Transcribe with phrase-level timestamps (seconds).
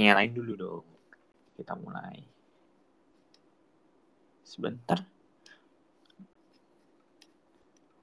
[0.00, 0.88] Oke, nyalain dulu dong.
[1.60, 2.24] Kita mulai.
[4.40, 4.96] Sebentar.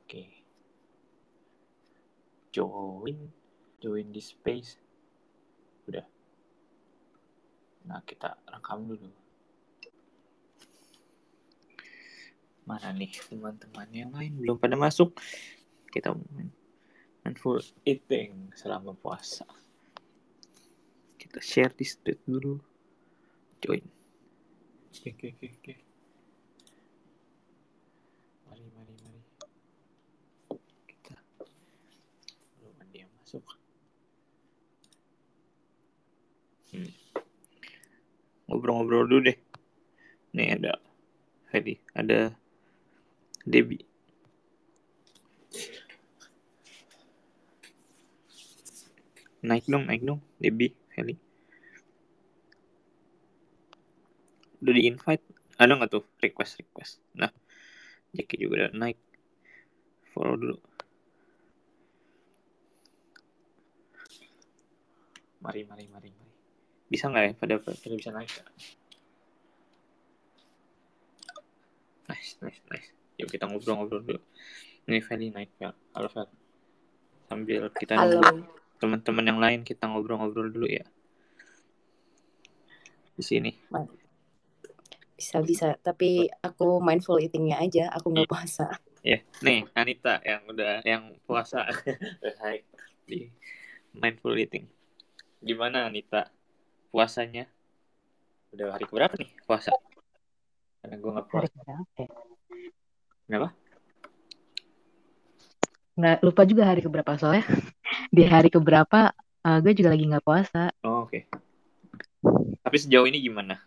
[0.06, 0.30] Oke.
[2.54, 3.18] Join.
[3.82, 4.78] Join di space.
[5.90, 6.06] Udah.
[7.90, 9.10] Nah, kita rekam dulu.
[12.70, 15.18] Mana nih teman-teman yang lain belum pada masuk?
[15.90, 16.14] Kita
[17.26, 17.58] mindful
[17.90, 19.50] eating selama puasa.
[21.18, 22.56] Kita share di state dulu.
[23.60, 23.82] Join.
[24.98, 25.74] Oke, oke, oke, oke.
[28.48, 29.22] Mari, mari, mari.
[30.86, 31.16] Kita
[32.62, 33.44] belum ada yang masuk.
[36.72, 36.92] Hmm.
[38.48, 39.38] Ngobrol-ngobrol dulu deh.
[40.38, 40.78] Nih ada
[41.50, 42.36] Hedi, ada
[43.48, 43.88] Debbie.
[49.48, 51.14] Naik dong, naik dong, Debbie, Heli.
[54.58, 55.24] Udah di invite,
[55.62, 56.98] ada nggak tuh request request?
[57.14, 57.30] Nah,
[58.10, 58.98] Jackie juga udah naik.
[60.10, 60.58] Follow dulu.
[65.46, 66.34] Mari, mari, mari, mari.
[66.90, 67.34] Bisa nggak ya?
[67.38, 68.46] Pada pada bisa naik ya?
[72.10, 72.90] Nice, nice, nice.
[73.22, 74.22] Yuk kita ngobrol-ngobrol dulu.
[74.90, 75.70] Ini Feli naik ya.
[75.94, 76.26] Halo Fel.
[77.30, 78.18] Sambil kita Halo.
[78.24, 80.86] nunggu teman-teman yang lain kita ngobrol-ngobrol dulu ya.
[83.18, 83.52] Di sini.
[85.18, 88.78] Bisa bisa, tapi aku mindful eatingnya aja, aku nggak puasa.
[89.02, 91.64] Ya, nih Anita yang udah yang puasa
[92.44, 92.62] Hai
[93.08, 93.26] di
[93.98, 94.70] mindful eating.
[95.42, 96.30] Gimana Anita
[96.94, 97.50] puasanya?
[98.54, 99.74] Udah hari keberapa nih puasa?
[100.84, 101.50] Karena gue nggak puasa.
[101.66, 102.10] berapa ya?
[103.26, 103.50] Kenapa?
[105.98, 107.46] Nggak lupa juga hari keberapa soalnya
[108.18, 109.14] di hari keberapa
[109.46, 110.74] eh, gue juga lagi nggak puasa.
[110.82, 111.30] Oh, oke.
[112.66, 113.62] Tapi sejauh ini gimana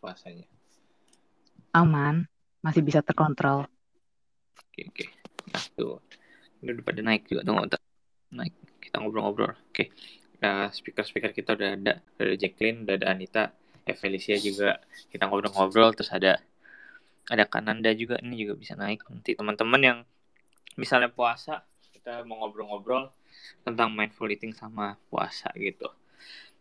[0.00, 0.46] puasanya?
[1.76, 2.24] Aman,
[2.64, 3.68] masih bisa terkontrol.
[4.56, 5.04] Oke, oke.
[5.52, 6.00] Nah, tuh.
[6.64, 7.44] Ini udah pada naik juga.
[7.44, 7.80] Tunggu, bentar.
[8.32, 8.54] Naik.
[8.80, 9.52] Kita ngobrol-ngobrol.
[9.68, 9.92] Oke.
[10.40, 11.92] Nah, speaker-speaker kita udah ada.
[12.16, 13.44] Ada Jacqueline, udah ada Anita.
[13.84, 14.80] Ya, Felicia juga.
[15.12, 15.92] Kita ngobrol-ngobrol.
[15.92, 16.40] Terus ada
[17.28, 18.16] ada Kananda juga.
[18.18, 19.04] Ini juga bisa naik.
[19.12, 19.98] Nanti teman-teman yang
[20.80, 23.12] misalnya puasa, kita mau ngobrol-ngobrol
[23.66, 25.88] tentang mindful eating sama puasa gitu.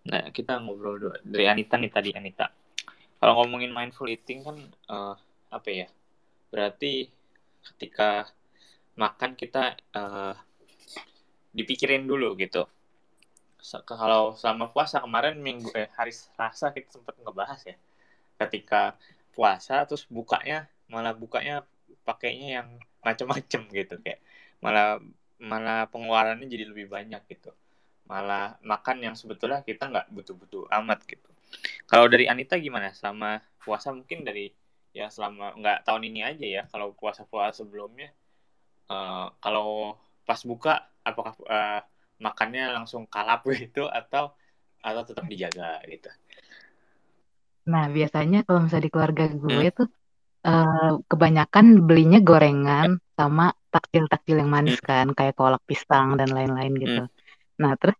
[0.07, 1.17] Nah, kita ngobrol dulu.
[1.23, 2.47] Dari Anita nih tadi, Anita.
[3.17, 5.15] Kalau ngomongin mindful eating kan, eh,
[5.51, 5.87] apa ya,
[6.51, 7.09] berarti
[7.73, 8.29] ketika
[8.95, 10.35] makan kita eh,
[11.51, 12.65] dipikirin dulu gitu.
[13.57, 17.75] Se- Kalau selama puasa kemarin minggu eh, hari Selasa kita sempat ngebahas ya.
[18.37, 18.95] Ketika
[19.33, 21.65] puasa terus bukanya malah bukanya
[22.07, 22.67] pakainya yang
[23.03, 24.23] macem-macem gitu kayak
[24.63, 24.97] malah
[25.41, 27.51] malah pengeluarannya jadi lebih banyak gitu.
[28.09, 31.29] Malah makan yang sebetulnya kita nggak butuh-butuh amat gitu.
[31.89, 32.91] Kalau dari Anita gimana?
[32.95, 34.51] Selama puasa mungkin dari
[34.95, 36.63] ya selama nggak tahun ini aja ya.
[36.71, 38.09] Kalau puasa-puasa sebelumnya
[38.91, 40.73] eh, kalau pas buka
[41.05, 41.81] apakah eh,
[42.25, 44.33] makannya langsung kalap gitu atau
[44.83, 46.09] atau tetap dijaga gitu.
[47.71, 49.67] Nah, biasanya kalau misalnya di keluarga gue Hmm.
[49.77, 49.87] tuh
[50.47, 57.03] eh, kebanyakan belinya gorengan sama takjil-takjil yang manis kan, kayak kolak pisang dan lain-lain gitu.
[57.59, 57.97] Nah, terus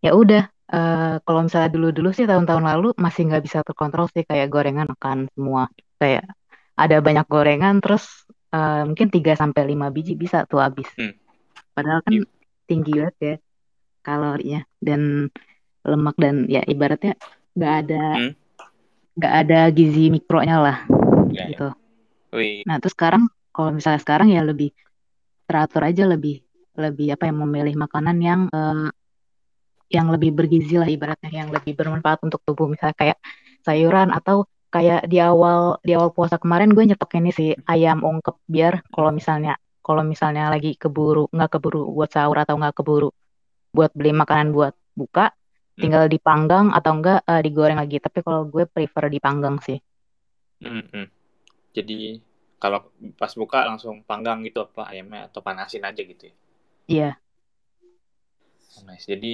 [0.00, 4.48] ya udah eh, kalau misalnya dulu-dulu sih tahun-tahun lalu masih nggak bisa terkontrol sih kayak
[4.48, 5.68] gorengan makan semua.
[6.00, 6.30] Kayak
[6.78, 10.88] ada banyak gorengan terus eh, mungkin 3 sampai 5 biji bisa tuh habis.
[10.96, 11.14] Hmm.
[11.76, 12.24] Padahal kan Iya.
[12.66, 13.34] tinggi banget ya
[14.00, 15.26] kalorinya dan
[15.82, 17.18] lemak dan ya ibaratnya
[17.52, 18.32] nggak ada Hmm.
[19.18, 20.78] nggak ada gizi mikronya lah
[21.34, 21.46] Ya, ya.
[21.50, 21.68] gitu.
[22.30, 23.26] Wih, Nah terus sekarang
[23.60, 24.72] kalau misalnya sekarang ya lebih
[25.44, 26.40] teratur aja lebih
[26.80, 28.88] lebih apa yang memilih makanan yang eh,
[29.92, 32.70] yang lebih bergizi lah ibaratnya yang lebih bermanfaat untuk tubuh.
[32.72, 33.18] Misalnya kayak
[33.60, 38.40] sayuran atau kayak di awal di awal puasa kemarin gue nyetok ini sih ayam ungkep.
[38.48, 43.12] Biar kalau misalnya kalau misalnya lagi keburu nggak keburu buat sahur atau nggak keburu
[43.76, 45.34] buat beli makanan buat buka
[45.74, 47.98] tinggal dipanggang atau enggak eh, digoreng lagi.
[48.00, 49.82] Tapi kalau gue prefer dipanggang sih.
[50.62, 51.06] Hmm, hmm.
[51.74, 52.29] Jadi
[52.62, 52.78] kalau
[53.20, 56.34] pas buka langsung panggang gitu apa ayamnya atau panasin aja gitu ya.
[56.88, 57.20] iya
[58.86, 59.06] Nice.
[59.12, 59.32] Jadi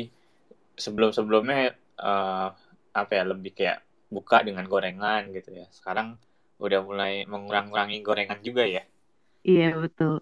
[0.85, 1.59] sebelum-sebelumnya
[2.11, 2.49] eh,
[3.01, 3.79] apa ya lebih kayak
[4.15, 5.67] buka dengan gorengan gitu ya.
[5.73, 6.09] Sekarang
[6.65, 8.83] udah mulai mengurang-kurangi gorengan juga ya.
[9.51, 10.13] iya betul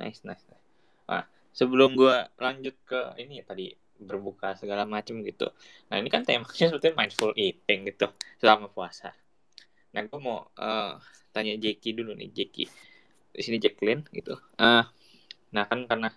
[0.00, 0.44] Nice, nice.
[0.50, 0.66] nice.
[1.10, 1.24] Nah,
[1.58, 3.66] sebelum gua lanjut ke ini ya tadi
[4.00, 5.46] berbuka segala macam gitu.
[5.90, 8.06] Nah, ini kan temanya sebetulnya mindful eating gitu
[8.40, 9.10] selama puasa.
[9.94, 10.94] Nah, gua mau eh,
[11.34, 12.68] tanya Jackie dulu nih, Jackie.
[13.30, 14.34] Di sini Jacqueline gitu.
[14.58, 14.84] Eh,
[15.54, 16.08] nah, kan karena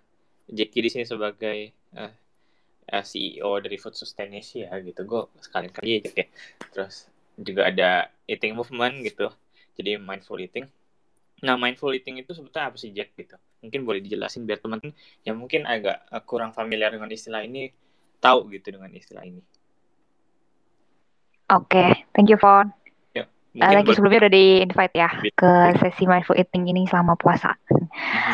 [0.50, 2.14] Jackie di sini sebagai eh,
[2.92, 6.28] uh, CEO dari Food Sustaination ya gitu gue sekalian kali aja ya
[6.74, 7.08] terus
[7.40, 9.32] juga ada eating movement gitu
[9.80, 10.68] jadi mindful eating
[11.44, 14.92] nah mindful eating itu sebetulnya apa sih Jack gitu mungkin boleh dijelasin biar teman-teman
[15.24, 17.72] yang mungkin agak uh, kurang familiar dengan istilah ini
[18.20, 19.44] tahu gitu dengan istilah ini
[21.52, 22.04] oke okay.
[22.16, 22.72] thank you Fon
[23.54, 27.54] Uh, thank you sebelumnya udah di invite ya ke sesi mindful eating ini selama puasa.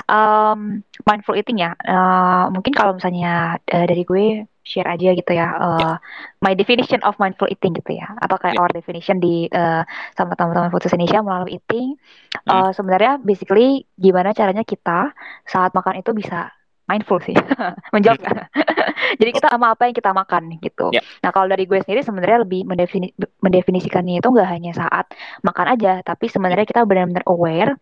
[0.08, 5.52] Um, mindful eating ya, uh, mungkin kalau misalnya uh, dari gue share aja gitu ya,
[5.60, 5.96] uh, yeah.
[6.40, 8.64] my definition of mindful eating gitu ya, atau kayak yeah.
[8.64, 9.84] our definition di uh,
[10.16, 12.00] sama teman-teman Food Indonesia melalui eating.
[12.48, 12.72] Uh.
[12.72, 15.12] Sebenarnya basically gimana caranya kita
[15.44, 16.54] saat makan itu bisa
[16.90, 17.38] mindful sih
[17.96, 18.50] menjawab hmm.
[19.22, 21.06] jadi kita sama apa yang kita makan gitu yeah.
[21.22, 23.14] nah kalau dari gue sendiri sebenarnya lebih mendefini
[23.46, 25.14] mendefinisikannya itu nggak hanya saat
[25.46, 27.78] makan aja tapi sebenarnya kita benar-benar aware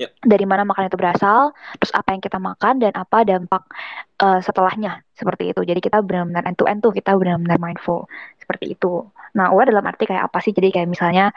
[0.00, 0.10] yeah.
[0.24, 3.68] dari mana makanan itu berasal terus apa yang kita makan dan apa dampak
[4.24, 8.08] uh, setelahnya seperti itu jadi kita benar-benar end to end tuh kita benar-benar mindful
[8.40, 9.04] seperti itu
[9.36, 10.50] Nah, aware dalam arti kayak apa sih?
[10.50, 11.30] Jadi kayak misalnya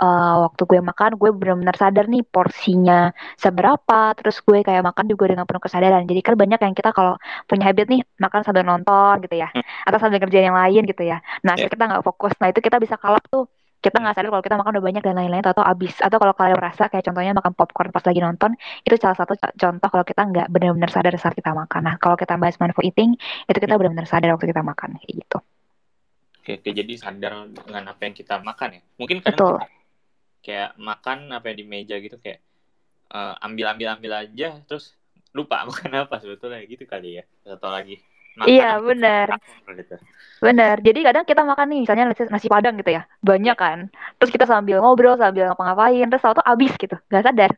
[0.00, 4.12] uh, waktu gue makan, gue benar-benar sadar nih porsinya seberapa.
[4.20, 6.04] Terus gue kayak makan juga dengan penuh kesadaran.
[6.04, 7.16] Jadi kan banyak yang kita kalau
[7.48, 9.64] punya habit nih makan sambil nonton gitu ya, hmm.
[9.88, 11.24] atau sambil kerjaan yang lain gitu ya.
[11.44, 11.68] Nah, yeah.
[11.70, 12.32] kita nggak fokus.
[12.40, 13.48] Nah, itu kita bisa kalap tuh
[13.78, 16.58] kita nggak sadar kalau kita makan udah banyak dan lain-lain atau abis atau kalau kalian
[16.58, 18.50] merasa kayak contohnya makan popcorn pas lagi nonton
[18.82, 21.86] itu salah satu contoh kalau kita nggak benar-benar sadar saat kita makan.
[21.86, 23.14] Nah kalau kita bahas mindful eating
[23.46, 23.78] itu kita hmm.
[23.78, 25.38] benar-benar sadar waktu kita makan kayak gitu.
[26.42, 28.82] Oke, oke, jadi sadar dengan apa yang kita makan ya.
[28.98, 29.66] Mungkin kadang kita
[30.42, 32.42] kayak makan apa yang di meja gitu kayak
[33.14, 34.98] uh, ambil ambil ambil aja terus
[35.30, 37.24] lupa makan apa sebetulnya gitu kali ya.
[37.46, 38.02] Atau lagi
[38.46, 39.34] iya benar.
[39.74, 39.96] gitu.
[40.38, 40.78] benar.
[40.78, 43.02] Jadi kadang kita makan nih misalnya nasi padang gitu ya.
[43.24, 43.62] Banyak iya.
[43.62, 43.78] kan.
[44.22, 46.94] Terus kita sambil ngobrol sambil ngapa-ngapain terus tau tuh habis gitu.
[47.10, 47.52] Nggak sadar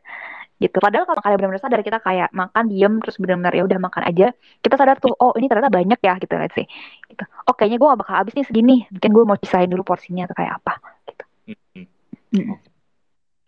[0.61, 0.77] gitu.
[0.77, 4.27] Padahal kalau kalian benar-benar sadar kita kayak makan diem terus benar-benar ya udah makan aja
[4.61, 6.65] kita sadar tuh oh ini ternyata banyak ya gitu let's say.
[7.09, 7.23] Gitu.
[7.45, 8.77] Oh kayaknya gue gak bakal habis nih segini.
[8.89, 10.73] Mungkin gue mau pisahin dulu porsinya atau kayak apa
[11.09, 11.23] gitu.
[11.51, 11.85] Hmm.
[12.31, 12.55] Hmm.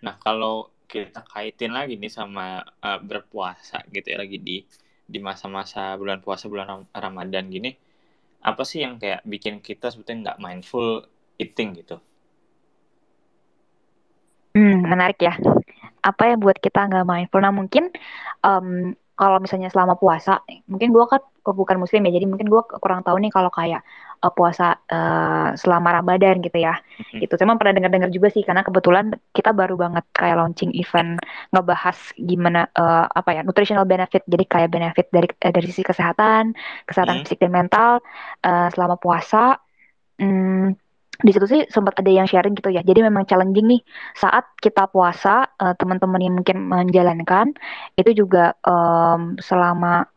[0.04, 4.62] nah kalau kita kaitin lagi nih sama uh, berpuasa gitu ya lagi di
[5.04, 7.76] di masa-masa bulan puasa bulan Ramadan gini
[8.44, 11.08] apa sih yang kayak bikin kita sebetulnya nggak mindful
[11.40, 11.96] eating gitu?
[14.54, 15.34] Hmm, menarik ya.
[16.04, 17.40] Apa yang buat kita nggak mindful?
[17.40, 17.88] Nah mungkin
[18.44, 23.06] um, kalau misalnya selama puasa mungkin gue kan bukan muslim ya jadi mungkin gue kurang
[23.06, 23.86] tahu nih kalau kayak
[24.24, 27.20] uh, puasa uh, selama ramadan gitu ya mm-hmm.
[27.28, 31.20] itu saya pernah dengar-dengar juga sih karena kebetulan kita baru banget kayak launching event
[31.52, 36.56] ngebahas gimana uh, apa ya nutritional benefit jadi kayak benefit dari uh, dari sisi kesehatan
[36.88, 37.28] kesehatan mm-hmm.
[37.28, 38.00] fisik dan mental
[38.48, 39.60] uh, selama puasa
[40.18, 40.80] hmm,
[41.24, 42.82] di situ sih sempat ada yang sharing gitu ya.
[42.82, 43.82] Jadi memang challenging nih
[44.18, 47.54] saat kita puasa uh, teman-teman yang mungkin menjalankan
[47.96, 50.10] itu juga um, selama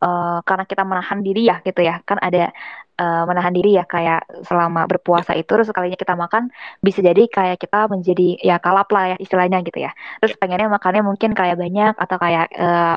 [0.00, 2.00] uh, karena kita menahan diri ya gitu ya.
[2.02, 2.50] Kan ada
[2.98, 6.50] uh, menahan diri ya kayak selama berpuasa itu terus sekalinya kita makan
[6.80, 9.92] bisa jadi kayak kita menjadi ya kalap lah ya istilahnya gitu ya.
[10.22, 12.96] Terus pengennya makannya mungkin kayak banyak atau kayak uh,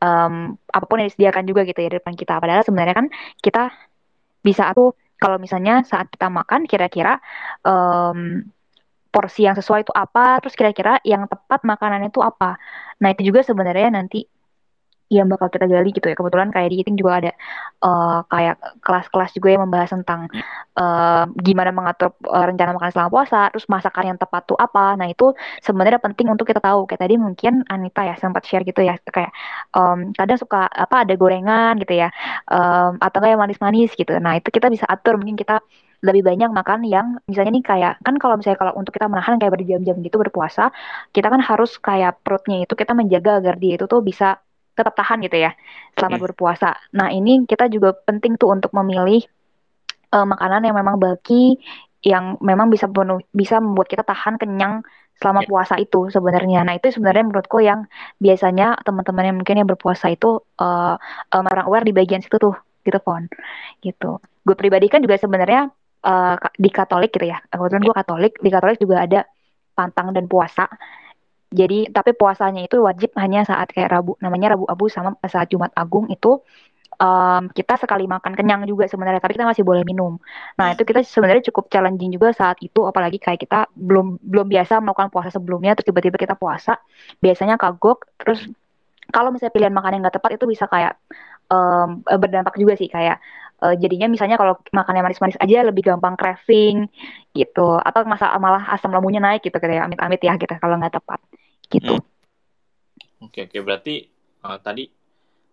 [0.00, 2.40] um, apa pun yang disediakan juga gitu ya di depan kita.
[2.40, 3.06] Padahal sebenarnya kan
[3.40, 3.72] kita
[4.40, 7.20] bisa aku kalau misalnya saat kita makan kira-kira
[7.60, 8.40] um,
[9.10, 12.56] porsi yang sesuai itu apa, terus kira-kira yang tepat makanannya itu apa.
[13.02, 14.24] Nah itu juga sebenarnya nanti
[15.10, 16.14] yang bakal kita gali gitu ya.
[16.14, 17.32] Kebetulan kayak di Eating juga ada
[17.82, 20.30] uh, kayak kelas-kelas juga yang membahas tentang
[20.78, 24.94] uh, gimana mengatur uh, rencana makan selama puasa, terus masakan yang tepat tuh apa.
[24.94, 25.34] Nah itu
[25.66, 26.86] sebenarnya penting untuk kita tahu.
[26.86, 29.34] Kayak tadi mungkin Anita ya sempat share gitu ya, kayak
[29.74, 32.08] um, kadang suka apa ada gorengan gitu ya,
[32.46, 34.14] um, atau kayak manis-manis gitu.
[34.22, 35.58] Nah itu kita bisa atur mungkin kita
[36.00, 39.52] lebih banyak makan yang misalnya nih kayak kan kalau misalnya kalau untuk kita menahan kayak
[39.52, 40.72] berjam-jam gitu berpuasa
[41.12, 44.40] kita kan harus kayak perutnya itu kita menjaga agar dia itu tuh bisa
[44.74, 45.52] tetap tahan gitu ya
[45.98, 46.24] selama hmm.
[46.30, 46.70] berpuasa.
[46.96, 49.22] Nah ini kita juga penting tuh untuk memilih
[50.14, 51.58] uh, makanan yang memang bagi
[52.00, 54.80] yang memang bisa penuh bisa membuat kita tahan kenyang
[55.20, 55.48] selama yeah.
[55.52, 56.64] puasa itu sebenarnya.
[56.64, 57.84] Nah itu sebenarnya menurutku yang
[58.16, 60.96] biasanya teman-teman yang mungkin yang berpuasa itu uh,
[61.36, 63.28] um, orang aware di bagian situ tuh gitu pon
[63.84, 64.16] gitu.
[64.40, 65.68] Gue pribadi kan juga sebenarnya
[66.08, 67.44] uh, di Katolik gitu ya.
[67.52, 69.20] Kebetulan gue Katolik di Katolik juga ada
[69.76, 70.64] pantang dan puasa.
[71.50, 75.74] Jadi tapi puasanya itu wajib hanya saat kayak Rabu namanya Rabu Abu sama saat Jumat
[75.74, 76.38] Agung itu
[77.00, 80.20] um, kita sekali makan kenyang juga sebenarnya tapi kita masih boleh minum.
[80.60, 84.78] Nah, itu kita sebenarnya cukup challenging juga saat itu apalagi kayak kita belum belum biasa
[84.84, 86.78] melakukan puasa sebelumnya terus tiba-tiba kita puasa.
[87.18, 88.46] Biasanya kagok terus
[89.10, 90.94] kalau misalnya pilihan makan yang nggak tepat itu bisa kayak
[91.50, 93.18] um, berdampak juga sih kayak
[93.64, 96.86] uh, jadinya misalnya kalau makan yang manis-manis aja lebih gampang craving
[97.34, 101.18] gitu atau masa malah asam lambungnya naik gitu kayak amit-amit ya gitu kalau nggak tepat
[101.72, 101.94] gitu.
[101.96, 102.10] Hmm.
[103.20, 103.94] Oke oke berarti
[104.44, 104.88] uh, tadi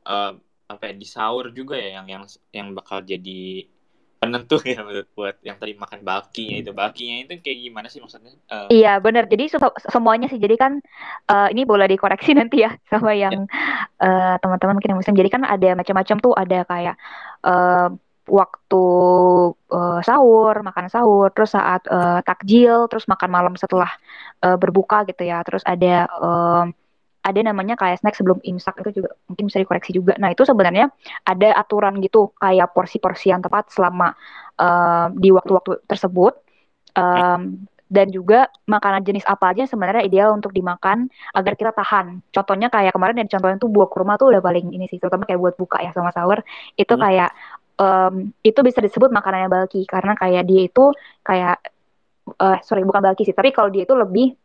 [0.08, 0.32] uh,
[0.68, 3.64] apa ya di sahur juga ya yang yang yang bakal jadi
[4.18, 8.34] penentu ya buat, buat yang tadi makan bakinya itu bakinya itu kayak gimana sih maksudnya
[8.50, 9.24] Eh, Iya benar.
[9.32, 10.40] Jadi se- semuanya sih.
[10.44, 10.72] Jadi kan
[11.32, 13.48] eh, ini boleh dikoreksi nanti ya sama yang
[14.04, 15.16] eh, teman-teman mungkin yang muslim.
[15.22, 16.34] Jadi kan ada macam-macam tuh.
[16.36, 16.96] Ada kayak
[17.48, 17.88] eh,
[18.30, 18.84] waktu
[19.74, 23.90] eh, sahur, makan sahur, terus saat eh, takjil, terus makan malam setelah
[24.46, 25.42] eh, berbuka gitu ya.
[25.48, 26.64] Terus ada eh,
[27.28, 30.16] ada namanya kayak snack sebelum imsak itu juga mungkin bisa dikoreksi juga.
[30.22, 30.88] Nah itu sebenarnya
[31.28, 34.16] ada aturan gitu kayak porsi-porsi yang tepat selama
[34.60, 36.34] eh, di waktu-waktu tersebut.
[36.98, 42.20] Em, dan juga makanan jenis apa aja yang sebenarnya ideal untuk dimakan agar kita tahan.
[42.36, 45.40] Contohnya kayak kemarin yang contohnya tuh buah kurma tuh udah paling ini sih, terutama kayak
[45.40, 46.44] buat buka ya sama sahur.
[46.76, 47.04] Itu Hmm.
[47.08, 47.32] kayak
[47.82, 50.84] em, itu bisa disebut makanannya bulky karena kayak dia itu
[51.28, 51.56] kayak
[52.28, 54.36] eh sorry bukan bulky sih, tapi kalau dia itu lebih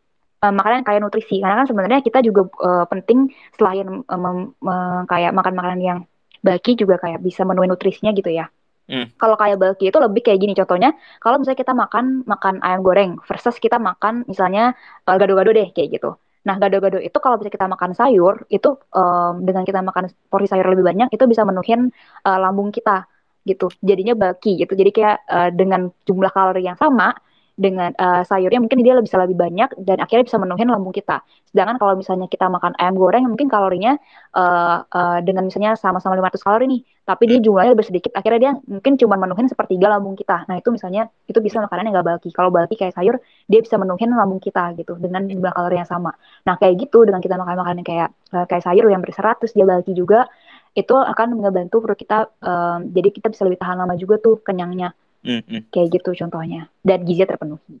[0.43, 1.35] eh, makanan yang kayak nutrisi.
[1.43, 3.19] Karena kan sebenarnya kita juga eh, penting
[3.57, 5.99] selain mem- me- kayak makan makanan yang
[6.43, 8.47] bulky juga kayak bisa memenuhi nutrisinya gitu ya.
[8.83, 9.07] Hmm.
[9.15, 10.91] Kalau kayak bulky itu lebih kayak gini contohnya,
[11.23, 14.75] kalau misalnya kita makan makan ayam goreng versus kita makan misalnya
[15.07, 16.19] gado-gado deh kayak gitu.
[16.43, 20.67] Nah, gado-gado itu kalau misalnya kita makan sayur, itu em, dengan kita makan porsi sayur
[20.67, 21.87] lebih banyak, itu bisa menuhin
[22.27, 23.07] eh, lambung kita
[23.47, 23.67] gitu.
[23.83, 24.73] Jadinya bulky gitu.
[24.73, 27.13] Jadi kayak eh, dengan jumlah kalori yang sama,
[27.53, 31.21] dengan eh, sayurnya mungkin dia bisa lebih banyak dan akhirnya bisa menuhin lambung kita.
[31.53, 33.93] Sedangkan kalau misalnya kita makan ayam goreng, mungkin kalorinya
[34.33, 38.53] eh, eh, dengan misalnya sama-sama 500 kalori nih, tapi dia jumlahnya lebih sedikit, akhirnya dia
[38.65, 40.49] mungkin cuma menuhin sepertiga lambung kita.
[40.49, 42.29] Nah itu misalnya itu bisa makanan yang gak bulky.
[42.33, 46.11] Kalau bulky kayak sayur, dia bisa menuhin lambung kita gitu dengan jumlah kalori yang sama.
[46.49, 48.09] Nah kayak gitu dengan kita makan makanan kayak
[48.49, 50.25] kayak sayur yang berseratus dia bulky juga,
[50.73, 54.97] itu akan ngebantu perut kita, em, jadi kita bisa lebih tahan lama juga tuh kenyangnya
[55.21, 55.61] hmm, hmm.
[55.69, 56.69] kayak gitu contohnya.
[56.81, 57.77] Dan gizinya terpenuhi.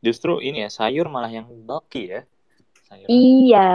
[0.00, 2.22] Justru ini ya sayur malah yang bulky ya.
[2.86, 3.06] Sayur.
[3.10, 3.70] Iya.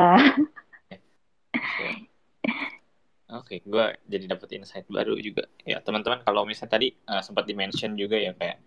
[3.31, 5.47] Oke, gue jadi dapet insight baru juga.
[5.63, 8.57] Ya, teman-teman kalau misalnya tadi eh, sempat di-mention juga ya kayak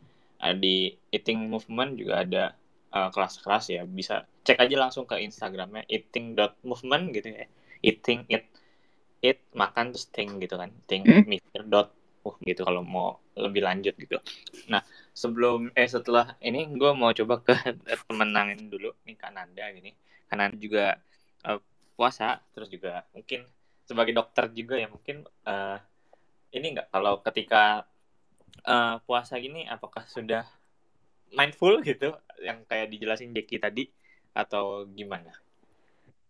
[0.41, 0.77] eh, di
[1.13, 2.45] eating movement juga ada
[2.93, 3.83] eh, kelas-kelas ya.
[3.85, 7.45] Bisa cek aja langsung ke Instagramnya eating.movement gitu ya.
[7.85, 8.49] Eating it
[9.25, 10.69] eat makan terus think gitu kan.
[10.85, 11.25] Think Mm.
[11.25, 11.89] mikir dot
[12.25, 14.21] uh gitu kalau mau lebih lanjut gitu.
[14.73, 14.85] Nah,
[15.17, 17.53] sebelum eh setelah ini gue mau coba ke
[18.09, 19.97] temen nangin dulu nih Kananda gini.
[20.29, 21.01] Karena juga
[21.49, 21.61] eh,
[21.97, 23.49] puasa terus juga mungkin
[23.85, 25.79] sebagai dokter juga ya mungkin eh,
[26.57, 27.89] ini nggak kalau ketika
[28.65, 30.45] eh, puasa gini apakah sudah
[31.35, 33.85] mindful gitu yang kayak dijelasin Jackie tadi
[34.35, 35.31] atau gimana?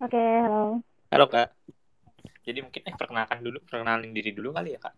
[0.02, 0.82] Oke, halo.
[1.08, 1.48] Halo kak.
[2.44, 4.94] Jadi mungkin eh perkenalkan dulu, perkenalin diri dulu kali ya kak.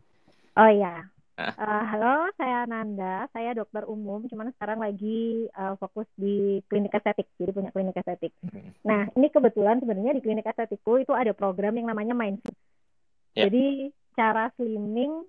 [0.58, 1.06] Oh iya.
[1.36, 3.28] Eh, halo, saya Nanda.
[3.30, 7.28] Saya dokter umum, cuman sekarang lagi eh, fokus di klinik estetik.
[7.36, 8.32] Jadi punya klinik estetik.
[8.40, 8.72] Hmm.
[8.82, 12.56] Nah, ini kebetulan sebenarnya di klinik estetikku itu ada program yang namanya mindful.
[13.36, 13.46] Ya.
[13.46, 15.28] Jadi cara slimming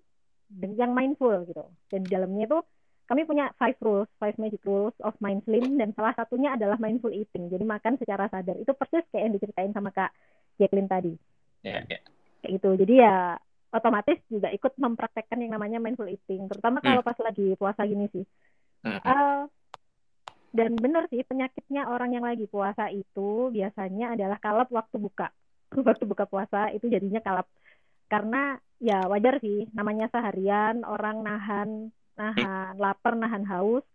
[0.79, 1.67] yang mindful gitu.
[1.91, 2.59] Dan di dalamnya itu
[3.07, 7.11] kami punya five rules, five magic rules of mind slim dan salah satunya adalah mindful
[7.11, 7.51] eating.
[7.51, 8.55] Jadi makan secara sadar.
[8.55, 10.15] Itu persis kayak yang diceritain sama Kak
[10.55, 11.13] Jacqueline tadi.
[11.67, 11.99] Ya, ya.
[12.43, 12.69] kayak gitu.
[12.79, 13.35] Jadi ya
[13.75, 18.25] otomatis juga ikut mempraktekkan yang namanya mindful eating terutama kalau pas lagi puasa gini sih.
[18.87, 18.99] Hmm.
[19.03, 19.41] Eh,
[20.55, 25.29] dan benar sih penyakitnya orang yang lagi puasa itu biasanya adalah kalap waktu buka.
[25.75, 27.43] Waktu buka puasa itu jadinya kalap.
[28.07, 33.85] Karena ya wajar sih namanya seharian orang nahan nahan lapar nahan haus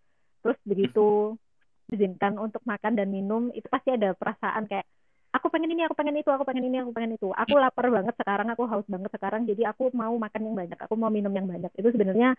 [0.42, 1.38] terus begitu
[1.88, 4.86] diizinkan untuk makan dan minum itu pasti ada perasaan kayak
[5.32, 7.28] aku pengen ini aku pengen itu aku pengen ini aku pengen itu.
[7.32, 10.94] Aku lapar banget sekarang aku haus banget sekarang jadi aku mau makan yang banyak aku
[10.94, 11.72] mau minum yang banyak.
[11.72, 12.36] Itu sebenarnya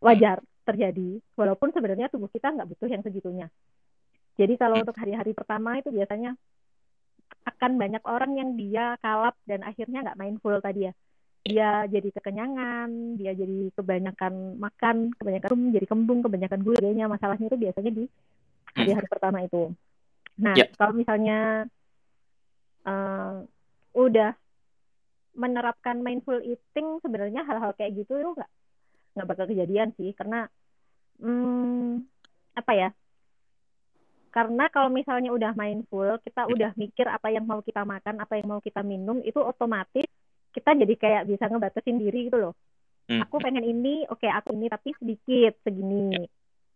[0.00, 3.46] wajar terjadi walaupun sebenarnya tubuh kita nggak butuh yang segitunya.
[4.38, 6.32] Jadi kalau untuk hari-hari pertama itu biasanya
[7.44, 10.92] akan banyak orang yang dia kalap dan akhirnya nggak mindful tadi ya.
[11.40, 17.58] Dia jadi kekenyangan dia jadi kebanyakan makan kebanyakan minum, jadi kembung kebanyakan gulanya masalahnya itu
[17.58, 18.04] biasanya di
[18.76, 19.72] hari-hari pertama itu.
[20.40, 20.68] Nah Ya.
[20.78, 21.66] kalau misalnya
[22.86, 23.36] eh,
[23.94, 24.30] udah
[25.34, 28.50] menerapkan mindful eating sebenarnya hal-hal kayak gitu itu nggak
[29.16, 30.10] nggak bakal kejadian sih.
[30.14, 30.46] Karena
[31.22, 32.02] hmm,
[32.58, 32.88] apa ya?
[34.30, 38.46] Karena kalau misalnya udah mindful kita udah mikir apa yang mau kita makan apa yang
[38.46, 40.06] mau kita minum itu otomatis
[40.54, 42.54] kita jadi kayak bisa ngebatasin diri gitu loh.
[43.10, 43.26] Hmm.
[43.26, 46.14] aku pengen ini oke aku ini tapi sedikit segini.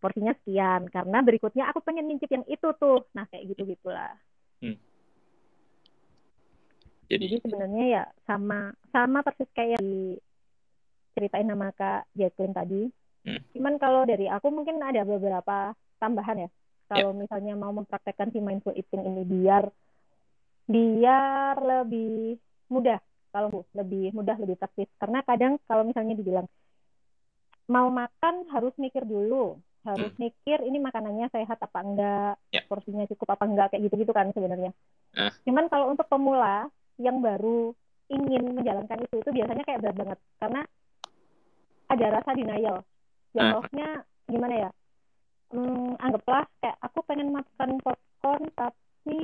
[0.03, 0.91] Porsinya sekian.
[0.91, 3.07] Karena berikutnya aku pengen ngincip yang itu tuh.
[3.15, 4.19] Nah kayak gitu gitulah
[7.05, 10.17] Jadi Jadi sebenarnya ya sama sama persis kayak di
[11.13, 12.83] ceritain sama Kak Jacqueline tadi.
[13.25, 13.41] Hmm.
[13.53, 16.51] Cuman kalau dari aku mungkin ada beberapa tambahan ya.
[16.85, 19.65] Kalau misalnya mau mempraktekkan si mindful eating ini biar
[20.65, 26.49] biar lebih mudah kalau lebih mudah lebih praktis karena kadang kalau misalnya dibilang
[27.69, 30.21] mau makan harus mikir dulu harus Hmm.
[30.25, 32.65] mikir ini makanannya sehat apa enggak Ya.
[32.65, 34.73] porsinya cukup apa enggak kayak gitu gitu kan sebenarnya
[35.13, 35.33] Eh.
[35.45, 37.75] cuman kalau untuk pemula yang baru
[38.07, 40.19] ingin menjalankan itu itu biasanya kayak berat banget.
[40.39, 40.61] Karena
[41.89, 42.77] ada rasa denial.
[43.35, 43.53] Yang Eh.
[43.55, 43.89] maksudnya
[44.27, 44.71] gimana ya?
[45.55, 49.19] Hmm, anggaplah kayak aku pengen makan popcorn tapi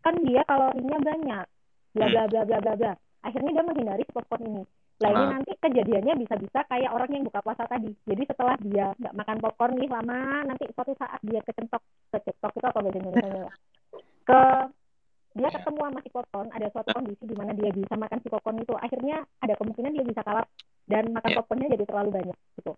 [0.00, 1.46] kan dia kalorinya banyak.
[1.94, 2.92] Bla bla bla bla bla bla.
[3.24, 4.62] Akhirnya dia menghindari si popcorn ini.
[5.02, 5.30] Lah ini Ah.
[5.34, 7.90] nanti kejadiannya bisa-bisa kayak orang yang buka puasa tadi.
[8.06, 11.82] Jadi setelah dia nggak makan popcorn nih lama nanti suatu saat dia kecentok
[12.14, 13.52] kecentok itu apa bahasa Indonesia ya?
[14.24, 14.40] Ke
[15.34, 15.54] dia Ya.
[15.58, 18.74] ketemu sama si popcorn ada suatu kondisi di mana dia bisa makan si popcorn itu
[18.74, 20.46] akhirnya ada kemungkinan dia bisa kalap
[20.86, 21.36] dan makan Ya.
[21.38, 22.72] popcornnya jadi terlalu banyak gitu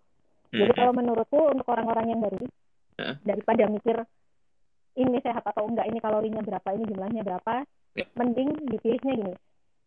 [0.56, 0.78] jadi Hmm.
[0.80, 2.38] kalau menurutku untuk orang-orang yang baru
[2.96, 3.14] Heeh.
[3.22, 3.96] daripada mikir
[4.96, 8.08] ini sehat atau enggak, ini kalorinya berapa, ini jumlahnya berapa, Ya.
[8.16, 9.34] mending dipilihnya gini.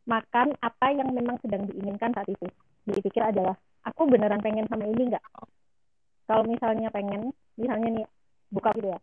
[0.06, 2.46] Makan apa yang memang sedang diinginkan saat itu.
[2.86, 5.26] Jadi pikir adalah aku beneran pengen sama ini enggak?
[6.30, 8.06] Kalau misalnya pengen, misalnya nih
[8.54, 9.00] buka gitu ya.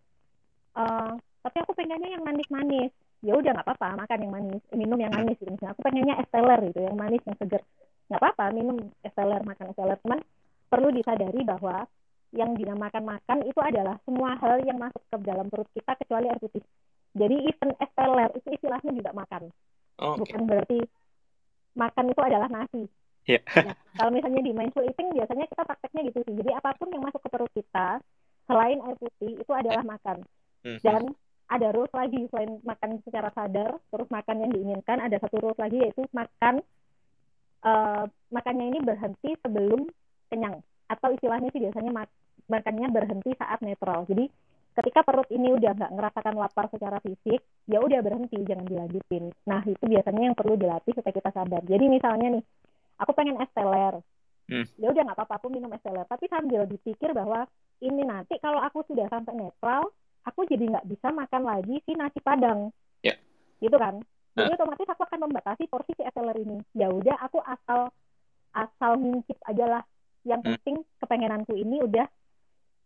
[0.77, 1.11] eh,
[1.43, 2.95] tapi aku pengennya yang manis-manis.
[3.27, 5.75] Ya udah nggak apa-apa, makan yang manis, minum yang manis gitu misalnya.
[5.75, 7.63] Aku pengennya es teler gitu, yang manis, yang seger.
[8.07, 9.99] Nggak apa-apa, minum es teler, makan es teler.
[10.07, 10.19] Cuman
[10.71, 11.77] perlu disadari bahwa
[12.35, 16.39] yang dinamakan makan itu adalah semua hal yang masuk ke dalam perut kita kecuali air
[16.39, 16.63] putih.
[17.17, 19.43] Jadi even es teler itu istilahnya juga makan.
[19.99, 20.21] Oh, oke.
[20.23, 20.79] Bukan berarti
[21.75, 22.83] makan itu adalah nasi.
[23.27, 23.41] Iya.
[23.67, 26.35] Ya, kalau misalnya di mindful eating biasanya kita prakteknya gitu sih.
[26.39, 27.99] Jadi apa pun yang masuk ke perut kita
[28.47, 30.23] selain air putih itu adalah makan.
[30.63, 30.79] Hmm.
[30.85, 31.03] Dan
[31.47, 35.79] ada rules lagi selain makan secara sadar, terus makan yang diinginkan ada satu rules lagi
[35.79, 36.63] yaitu makan
[37.63, 39.87] eh, makannya ini berhenti sebelum
[40.31, 40.59] kenyang
[40.91, 44.07] atau istilahnya sih biasanya mak- makannya berhenti saat netral.
[44.07, 44.27] Jadi
[44.77, 49.33] ketika perut ini udah nggak ngerasakan lapar secara fisik, ya udah berhenti, jangan dilanjutin.
[49.49, 51.63] Nah itu biasanya yang perlu dilatih supaya kita sadar.
[51.65, 52.45] Jadi misalnya nih,
[53.01, 54.03] aku pengen es teler,
[54.47, 54.63] Hmm.
[54.79, 57.51] ya udah nggak apa-apa aku minum es teler, tapi sambil dipikir bahwa
[57.83, 59.91] ini nanti kalau aku sudah sampai netral,
[60.27, 63.15] aku jadi nggak bisa makan lagi si nasi padang, Ya.
[63.63, 64.03] gitu kan?
[64.37, 66.61] Jadi otomatis aku akan membatasi porsi si es teler ini.
[66.77, 67.89] Ya udah aku asal
[68.53, 69.83] asal ngincip aja lah.
[70.27, 70.53] Yang Hmm.
[70.59, 72.05] penting kepengenanku ini udah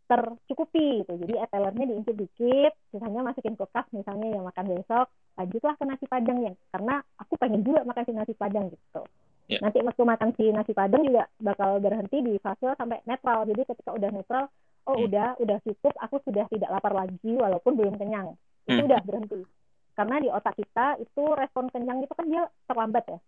[0.07, 1.13] tercukupi gitu.
[1.27, 6.05] Jadi es telernya diincip dikit, sisanya masukin kulkas misalnya yang makan besok, lanjutlah ke nasi
[6.07, 9.03] padang yang karena aku pengen juga makan si nasi padang gitu.
[9.51, 9.59] Ya.
[9.63, 13.43] Nanti waktu makan si nasi padang juga bakal berhenti di fase sampai netral.
[13.47, 14.47] Jadi ketika udah netral,
[14.87, 15.07] oh Hmm.
[15.07, 18.37] udah udah cukup, aku sudah tidak lapar lagi walaupun belum kenyang.
[18.65, 18.89] Itu Hmm.
[18.89, 19.41] udah berhenti.
[19.93, 23.19] Karena di otak kita itu respon kenyang itu kan dia terlambat ya.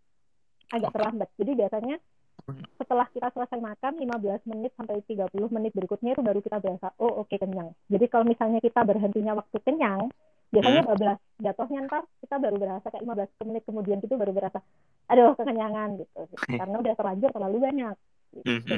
[0.72, 1.28] Agak terlambat.
[1.36, 1.96] Jadi biasanya
[2.42, 2.64] Hmm.
[2.74, 7.22] setelah kita selesai makan 15 menit sampai 30 menit berikutnya itu baru kita berasa oh
[7.22, 7.70] oke kenyang.
[7.86, 10.10] Jadi kalau misalnya kita berhentinya waktu kenyang,
[10.50, 10.88] biasanya Hmm.
[10.90, 14.58] 12 jatuhnya ntar kita baru berasa kayak 15 menit kemudian itu baru berasa
[15.06, 16.20] aduh kekenyangan gitu.
[16.48, 17.96] Karena udah terlanjur terlalu banyak.
[18.32, 18.74] Hmm, Gitu.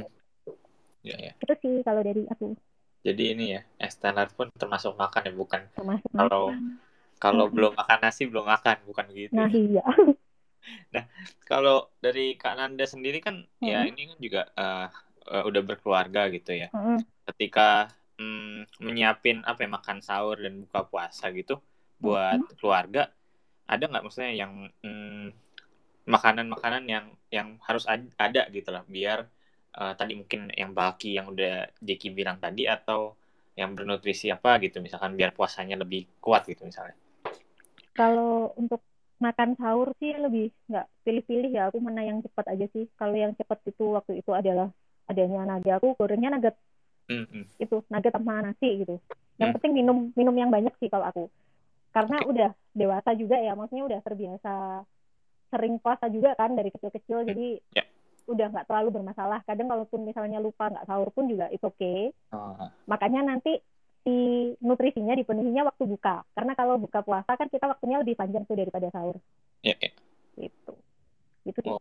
[1.05, 1.11] Hmm.
[1.11, 1.33] Ya, ya.
[1.43, 2.45] Itu sih kalau dari aku
[3.07, 6.75] Jadi ini ya, es teler pun termasuk makan ya, bukan termasuk kalau makan.
[7.23, 7.53] kalau Hmm.
[7.55, 9.37] belum makan nasi belum makan, bukan gitu.
[9.37, 9.83] Nah iya.
[11.49, 13.89] Kalau dari Kak Nanda sendiri kan ya Hmm.
[13.89, 14.87] ini kan juga eh,
[15.35, 16.69] eh, udah berkeluarga gitu ya.
[16.75, 17.05] Mm-mm.
[17.29, 17.91] Ketika
[18.21, 21.61] mm, menyiapin apa ya makan sahur dan buka puasa gitu
[22.03, 23.11] buat keluarga,
[23.71, 24.53] ada nggak maksudnya yang
[24.85, 25.29] mm,
[26.09, 29.29] makanan-makanan yang yang harus ad- ada gitu lah biar
[29.83, 31.55] eh, tadi mungkin yang bulky yang udah
[31.87, 33.15] Jeki bilang tadi atau
[33.61, 36.97] yang bernutrisi apa gitu misalkan biar puasanya lebih kuat gitu misalnya.
[37.95, 38.83] Kalau untuk
[39.23, 41.63] makan sahur sih lebih nggak pilih-pilih ya.
[41.71, 42.85] Aku mana yang cepat aja sih.
[42.99, 44.69] Kalau yang cepat itu waktu itu adalah
[45.07, 45.75] adanya nugget.
[45.79, 46.57] Aku gorengnya nugget
[47.05, 47.45] Mm, mm.
[47.61, 48.97] itu nugget sama nasi gitu.
[49.39, 49.55] Yang Hmm.
[49.61, 51.25] penting minum minum yang banyak sih kalau aku.
[51.95, 54.53] Karena udah dewasa juga ya, maksudnya udah terbiasa
[55.55, 57.19] sering puasa juga kan dari kecil-kecil.
[57.31, 57.85] Jadi Ya.
[58.25, 59.41] Udah nggak terlalu bermasalah.
[59.45, 61.95] Kadang kalaupun misalnya lupa nggak sahur pun juga itu oke.
[62.33, 62.57] Oh,
[62.89, 63.61] Makanya nanti
[64.05, 64.15] si
[64.61, 66.25] nutrisinya dipenuhinya waktu buka.
[66.37, 69.17] Karena kalau buka puasa kan kita waktunya lebih panjang tuh daripada sahur.
[69.65, 69.93] ya, ya.
[70.37, 70.73] Gitu.
[71.49, 71.73] Gitu sih.
[71.73, 71.81] Oh.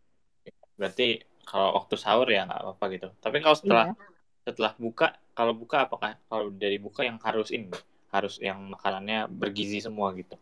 [0.80, 3.08] Berarti kalau waktu sahur ya nggak apa-apa gitu.
[3.20, 3.96] Tapi kalau setelah Iya.
[4.44, 7.72] setelah buka, kalau buka apakah kalau dari buka yang harus ini
[8.12, 10.36] harus yang makanannya bergizi semua gitu.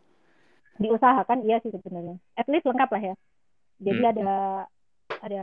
[0.78, 2.18] Diusahakan iya sih sebenarnya.
[2.34, 3.14] At least lengkap lah ya.
[3.82, 4.12] Jadi Hmm.
[4.14, 4.30] ada
[5.22, 5.42] ada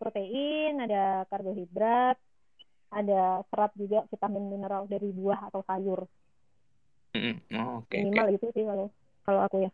[0.00, 0.96] protein, ada
[1.30, 2.16] karbohidrat,
[2.98, 3.14] ada
[3.50, 6.00] serat juga, vitamin mineral dari buah atau sayur.
[7.14, 7.36] Mm-mm.
[7.58, 8.20] Oh, Oke, oke.
[8.20, 8.86] Minimal itu sih kalau
[9.26, 9.70] kalau aku ya.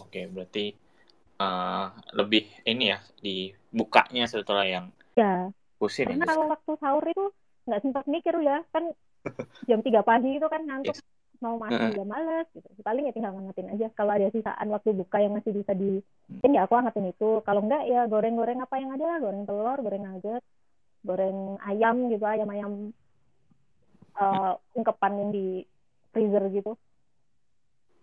[0.00, 0.64] Oke, berarti
[1.44, 1.86] eh,
[2.18, 4.86] lebih ini ya dibukanya setelah yang
[5.18, 5.24] Ya,
[5.80, 6.30] pusing karena ya.
[6.30, 7.22] kalau waktu sahur itu
[7.66, 8.84] nggak sempat mikir ya kan
[9.70, 11.02] jam 3 pagi itu kan ngantuk Yes.
[11.44, 11.90] Mau Heeh.
[11.90, 15.52] juga males gitu paling ya tinggal ngangetin aja kalau ada sisaan waktu buka yang masih
[15.58, 15.84] bisa di
[16.54, 20.02] ya aku angetin itu kalau enggak ya goreng-goreng apa yang ada lah goreng telur goreng
[20.06, 20.42] nugget
[21.08, 21.38] goreng
[21.70, 22.72] ayam gitu ayam ayam
[24.20, 25.40] eh, ungkepan yang di
[26.12, 26.70] freezer gitu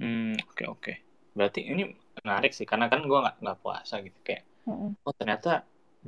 [0.02, 0.92] Hmm, oke oke.
[1.38, 1.84] Berarti ini
[2.22, 4.44] menarik sih karena kan gue nggak nggak puasa gitu kayak.
[4.68, 4.98] Mm-mm.
[5.06, 5.52] Oh ternyata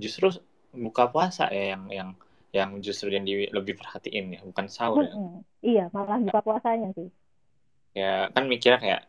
[0.04, 0.28] justru
[0.86, 2.10] buka puasa ya yang yang
[2.58, 5.16] yang justru yang di, lebih perhatiin ya bukan sahur ya.
[5.68, 7.08] Iya malah buka puasanya sih
[8.00, 9.02] Ya kan mikirnya kayak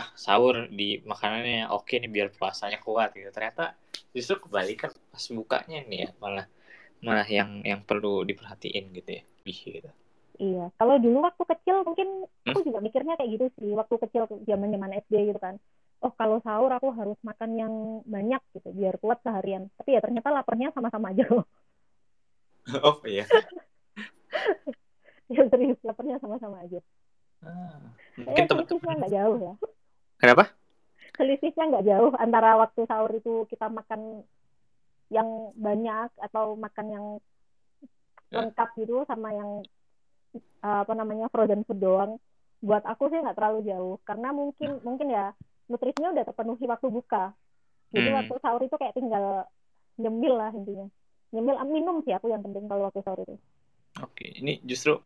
[0.00, 3.30] ah sahur di makanannya oke nih biar puasanya kuat gitu.
[3.36, 3.64] Ternyata
[4.16, 6.46] justru kebalikan pas bukanya nih ya malah
[7.06, 9.22] malah yang yang perlu diperhatiin gitu ya.
[9.38, 9.90] Lebih gitu.
[10.42, 12.08] Iya, kalau dulu waktu kecil mungkin
[12.48, 12.64] aku Hmm?
[12.66, 13.68] juga mikirnya kayak gitu sih.
[13.80, 15.54] Waktu kecil zaman zaman SD gitu kan.
[16.04, 17.72] Oh kalau sahur aku harus makan yang
[18.14, 19.62] banyak gitu biar kuat seharian.
[19.78, 21.44] Tapi ya ternyata laparnya sama-sama aja loh.
[22.82, 23.26] oh iya.
[25.34, 26.78] ya serius laparnya sama-sama aja.
[27.40, 27.76] Ah,
[28.20, 28.96] mungkin selisihnya teman-teman.
[29.00, 29.54] nggak jauh ya.
[30.20, 30.44] Kenapa?
[31.16, 34.24] Selisihnya nggak jauh antara waktu sahur itu kita makan
[35.10, 37.06] yang banyak atau makan yang
[38.30, 38.46] Ya.
[38.46, 39.66] lengkap gitu sama yang
[40.62, 42.22] uh, apa namanya frozen food doang.
[42.62, 45.34] Buat aku sih nggak terlalu jauh karena mungkin mungkin ya
[45.66, 47.34] nutrisinya udah terpenuhi waktu buka.
[47.90, 48.22] Jadi Hmm.
[48.22, 49.50] waktu sahur itu kayak tinggal
[49.98, 50.86] nyemil lah intinya.
[51.34, 53.34] Nyemil ah, minum sih aku yang penting kalau waktu sahur itu.
[53.98, 55.02] Oke, ini justru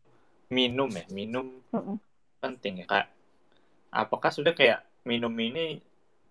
[0.53, 1.97] minum ya, minum Mm-mm.
[2.43, 3.05] Penting ya kak.
[3.93, 5.79] Apakah sudah kayak minum ini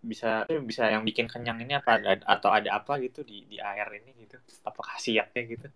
[0.05, 3.89] bisa bisa yang bikin kenyang ini apa ada, atau ada apa gitu di di air
[4.01, 4.37] ini gitu?
[4.69, 5.69] Apa khasiatnya gitu?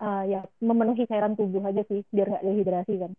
[0.00, 3.12] Uh, ya memenuhi cairan tubuh aja sih biar nggak dehidrasi kan.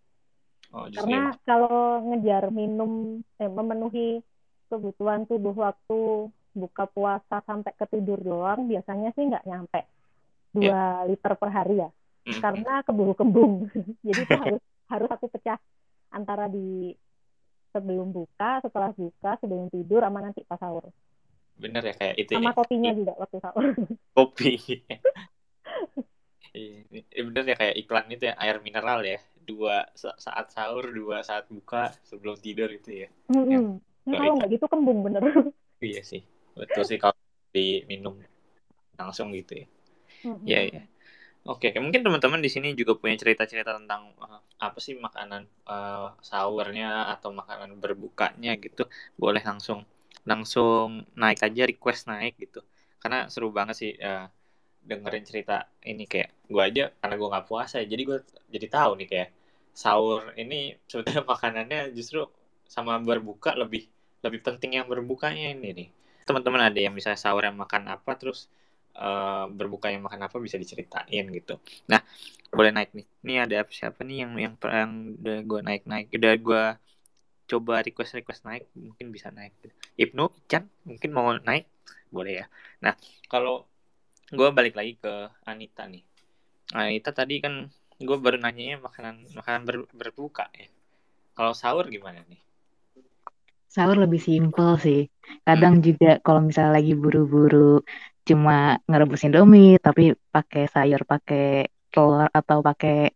[0.74, 1.38] Oh Karena emang.
[1.46, 4.24] kalau ngejar minum eh, memenuhi
[4.72, 9.82] kebutuhan tubuh waktu buka puasa sampai ke tidur doang biasanya sih nggak nyampe
[10.52, 11.90] dua liter per hari ya.
[12.26, 13.54] Mm, karena keburu kembung.
[14.08, 15.58] Jadi itu harus harus aku pecah
[16.18, 16.60] antara di
[17.74, 20.86] sebelum buka, setelah buka, sebelum tidur, sama nanti pas sahur.
[21.62, 23.64] bener ya kayak itu Sama ya, kopinya juga waktu sahur.
[24.16, 24.52] kopi.
[26.60, 29.20] Iya, ini bener ya kayak iklan itu ya air mineral ya
[29.50, 33.64] dua sa- saat sahur dua saat buka sebelum tidur itu ya Mm-mm.
[34.06, 35.22] Nah, kalau nggak gitu kembung bener.
[35.88, 36.22] iya sih
[36.60, 37.18] betul sih kalau
[37.56, 38.16] diminum
[39.00, 39.68] langsung gitu ya
[40.26, 40.50] Mm-mm.
[40.50, 40.82] Iya, iya.
[41.42, 41.80] Oke, oke.
[41.82, 47.34] mungkin teman-teman di sini juga punya cerita-cerita tentang uh, apa sih makanan uh, sahurnya atau
[47.34, 48.86] makanan berbukanya gitu.
[49.18, 49.82] Boleh langsung
[50.22, 52.62] langsung naik aja request naik gitu.
[53.02, 54.30] Karena seru banget sih uh,
[54.86, 58.18] dengerin cerita ini kayak gue aja karena gue nggak puasa jadi gue
[58.50, 59.30] jadi tahu nih kayak
[59.78, 62.26] sahur ini sebetulnya makanannya justru
[62.66, 63.90] sama berbuka lebih
[64.22, 65.90] lebih penting yang berbukanya ini nih.
[66.22, 68.46] Teman-teman ada yang misalnya sahur yang makan apa terus
[68.96, 71.60] eh, berbuka yang makan apa bisa diceritain gitu.
[71.88, 72.04] Nah,
[72.52, 73.08] boleh naik nih.
[73.24, 76.64] Ini ada siapa nih yang yang yang udah gue naik naik, udah gue
[77.52, 79.52] coba request request naik, mungkin bisa naik.
[80.00, 81.68] Ibnu, Ican, mungkin mau naik,
[82.08, 82.46] boleh ya.
[82.80, 82.96] Nah,
[83.28, 83.68] kalau
[84.32, 86.04] gue balik lagi ke Anita nih.
[86.72, 87.68] Anita tadi kan
[88.00, 90.72] gue baru nanyanya makanan makanan ber- berbuka ya.
[91.36, 92.40] Kalau sahur gimana nih?
[93.72, 95.02] Sahur lebih simpel sih.
[95.48, 97.80] Kadang juga kalau misalnya lagi buru-buru
[98.28, 103.12] cuma ngerebus Indomie tapi pakai sayur, pakai telur atau pakai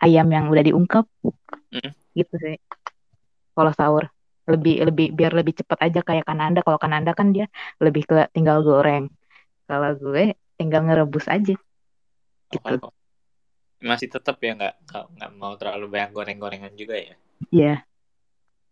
[0.00, 1.06] ayam yang udah diungkep
[1.70, 1.94] Mm.
[2.18, 2.58] gitu sih.
[3.54, 4.10] Kalau sahur
[4.50, 6.66] lebih lebih biar lebih cepat aja kayak Kananda.
[6.66, 7.46] Kalau Kananda kan dia
[7.78, 9.06] lebih ke tinggal goreng.
[9.70, 11.54] Kalau gue tinggal ngerebus aja
[12.50, 12.74] gitu.
[12.82, 12.90] Oh,
[13.78, 17.14] masih tetap ya nggak nggak mau terlalu banyak goreng-gorengan juga ya?
[17.54, 17.74] Iya.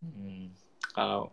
[0.02, 0.50] Hmm,
[0.90, 1.30] kalau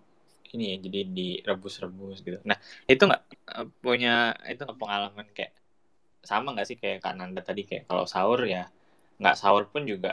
[0.56, 2.38] ini ya jadi direbus-rebus gitu.
[2.50, 2.58] Nah
[2.92, 3.22] itu nggak
[3.60, 4.12] eh, punya
[4.52, 5.54] itu nggak pengalaman kayak
[6.30, 8.64] sama nggak sih kayak Kak Nanda tadi kayak kalau sahur ya
[9.22, 10.12] nggak sahur pun juga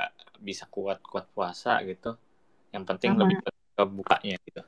[0.48, 2.08] bisa kuat-kuat puasa gitu.
[2.74, 3.18] Yang penting Sama.
[3.22, 3.36] lebih
[3.76, 4.62] ke bukanya gitu.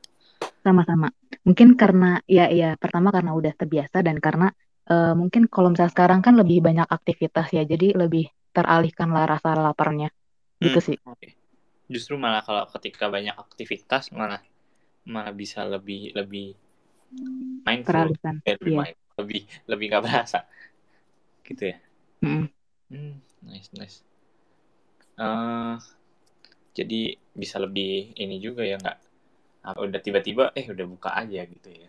[0.65, 1.09] Sama-sama.
[1.47, 2.07] Mungkin karena
[2.37, 4.47] ya ya pertama karena udah terbiasa dan karena
[4.91, 8.25] eh, mungkin kalau misalnya sekarang kan lebih banyak aktivitas ya, jadi lebih
[8.57, 10.09] teralihkan lah rasa laparnya.
[10.65, 10.97] Gitu Hmm, sih.
[11.11, 11.29] oke.
[11.95, 14.41] Justru malah kalau ketika banyak aktivitas malah
[15.13, 16.57] malah bisa lebih lebih
[17.67, 18.35] mindful, Teralihkan.
[18.45, 19.41] lebih mind- lebih
[19.71, 20.39] lebih nggak berasa
[21.45, 21.79] gitu ya.
[22.25, 22.49] Mm.
[22.91, 23.15] Hmm,
[23.45, 24.01] nice, nice.
[25.19, 25.75] Eh,
[26.75, 27.01] jadi
[27.35, 28.99] bisa lebih ini juga ya nggak?
[29.81, 31.89] Udah tiba-tiba eh udah buka aja gitu ya?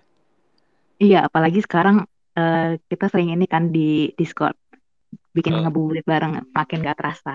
[1.01, 2.07] Iya, apalagi sekarang
[2.39, 4.55] eh, kita sering ini kan di Discord
[5.35, 5.61] bikin Oh.
[5.67, 7.33] ngebuburit bareng, makin gak terasa.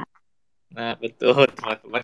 [0.72, 2.02] Nah betul teman-teman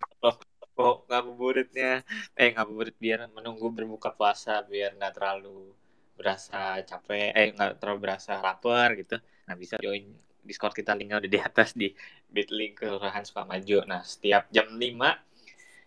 [0.76, 2.04] kalau ngabuburitnya
[2.36, 5.72] eh ngabuburit biar menunggu berbuka puasa biar nggak terlalu
[6.16, 9.16] berasa capek eh nggak terlalu berasa lapar gitu.
[9.48, 10.04] Nah bisa join
[10.46, 11.88] Discord kita linknya udah di atas di
[12.30, 13.88] bit.ly kelurahan Sukamaju.
[13.88, 15.26] Nah setiap jam 5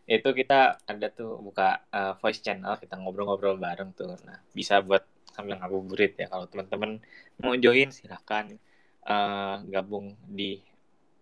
[0.10, 5.06] itu kita ada tuh buka uh, voice channel kita ngobrol-ngobrol bareng tuh nah bisa buat
[5.30, 6.98] sambil ngabuburit ya kalau teman-teman
[7.38, 8.58] mau join silahkan
[9.06, 10.66] uh, gabung di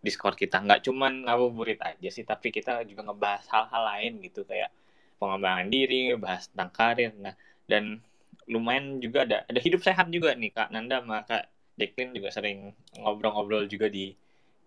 [0.08, 0.64] Discord kita.
[0.64, 4.72] Nggak cuman ngabuburit aja sih tapi kita juga ngebahas hal-hal lain gitu kayak
[5.20, 7.12] pengembangan diri bahas tentang karir.
[7.20, 7.36] Nah
[7.68, 8.00] dan
[8.48, 12.74] lumayan juga ada ada hidup sehat juga nih kak Nanda sama kak Declan juga sering
[12.98, 14.16] ngobrol-ngobrol juga di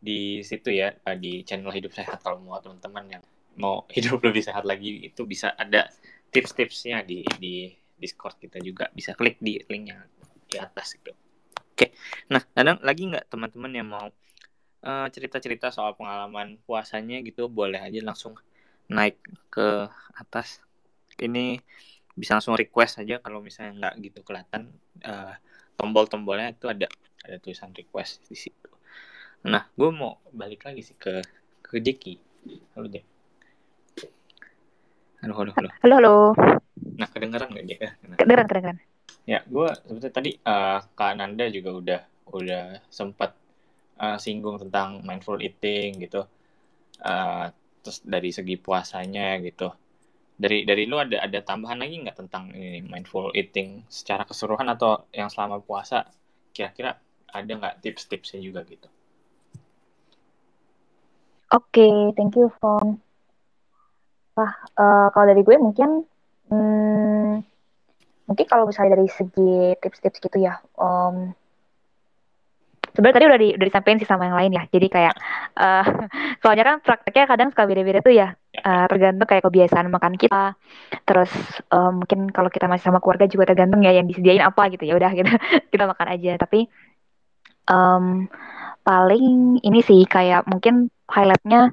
[0.00, 2.22] di situ ya di channel hidup sehat.
[2.22, 3.24] Kalau mau teman-teman yang
[3.59, 5.88] mau hidup lebih sehat lagi itu bisa ada
[6.31, 8.92] tips-tipsnya di di Discord kita juga.
[8.92, 10.07] Bisa klik di linknya
[10.46, 11.12] di atas itu.
[11.74, 11.96] Oke,
[12.29, 14.07] nah ada lagi nggak teman-teman yang mau
[14.80, 18.32] cerita cerita-cerita soal pengalaman puasanya gitu boleh aja langsung
[18.88, 19.20] naik
[19.52, 20.64] ke atas.
[21.20, 21.60] Ini
[22.16, 24.72] bisa langsung request aja kalau misalnya nggak gitu kelihatan
[25.04, 25.36] uh,
[25.76, 26.88] tombol-tombolnya itu ada
[27.24, 28.68] ada tulisan request di situ.
[29.44, 31.20] Nah, gue mau balik lagi sih ke
[31.60, 32.16] ke Jeki.
[32.76, 33.04] Halo Jek.
[35.20, 35.68] Halo, halo, halo.
[35.84, 36.14] Halo, halo.
[36.96, 37.80] Nah, kedengeran nggak Jek?
[38.08, 38.16] Nah.
[38.16, 38.78] Kedengeran, kedengeran.
[39.28, 42.00] Ya, gue sebetulnya tadi uh, Kak Nanda juga udah
[42.32, 43.36] udah sempat
[44.00, 46.24] uh, singgung tentang mindful eating gitu.
[47.00, 47.52] Uh,
[47.84, 49.68] terus dari segi puasanya gitu.
[50.40, 55.04] Dari dari lu ada ada tambahan lagi nggak tentang ini mindful eating secara keseluruhan atau
[55.12, 56.08] yang selama puasa
[56.56, 56.96] kira-kira
[57.30, 58.88] ada nggak tips-tipsnya juga gitu?
[61.50, 63.02] Oke, okay, thank you, Fon.
[64.38, 66.06] Wah, uh, kalau dari gue mungkin,
[66.46, 67.42] hmm,
[68.30, 71.34] mungkin kalau misalnya dari segi tips-tips gitu ya, um,
[72.92, 74.62] sebenarnya tadi udah di udah disampaikan sih sama yang lain ya.
[74.68, 75.14] Jadi kayak
[75.57, 75.85] uh,
[76.42, 78.29] soalnya kan prakteknya kadang suka beda-beda tuh ya.
[78.50, 80.59] Uh, tergantung kayak kebiasaan makan kita.
[81.07, 81.33] Terus
[81.70, 84.85] uh, mungkin kalau kita masih sama keluarga juga tergantung ya yang disediain apa gitu.
[84.85, 85.31] Ya udah gitu
[85.72, 86.33] kita makan aja.
[86.37, 86.68] Tapi
[87.70, 88.29] um,
[88.85, 91.72] paling ini sih kayak mungkin highlightnya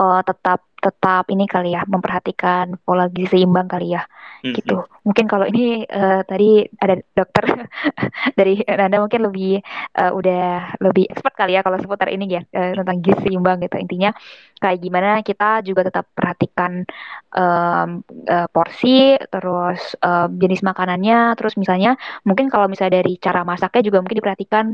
[0.00, 4.02] uh, tetap tetap ini kali ya memperhatikan pola gizi seimbang kali ya
[4.42, 4.54] hmm.
[4.56, 7.44] gitu mungkin kalau ini uh, tadi ada dokter
[8.38, 9.60] dari anda mungkin lebih
[9.96, 13.76] uh, udah lebih expert kali ya kalau seputar ini ya uh, tentang gizi seimbang gitu
[13.80, 14.10] intinya
[14.60, 16.84] kayak gimana kita juga tetap perhatikan
[17.32, 21.96] um, uh, porsi terus uh, jenis makanannya terus misalnya
[22.28, 24.64] mungkin kalau misalnya dari cara masaknya juga mungkin diperhatikan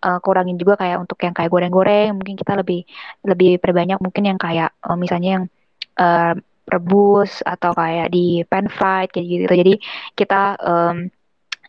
[0.00, 2.88] uh, kurangin juga kayak untuk yang kayak goreng-goreng mungkin kita lebih
[3.28, 5.44] lebih perbanyak mungkin yang kayak uh, misalnya yang
[5.98, 9.74] uh, rebus atau kayak di pan fried kayak gitu jadi
[10.16, 11.12] kita um,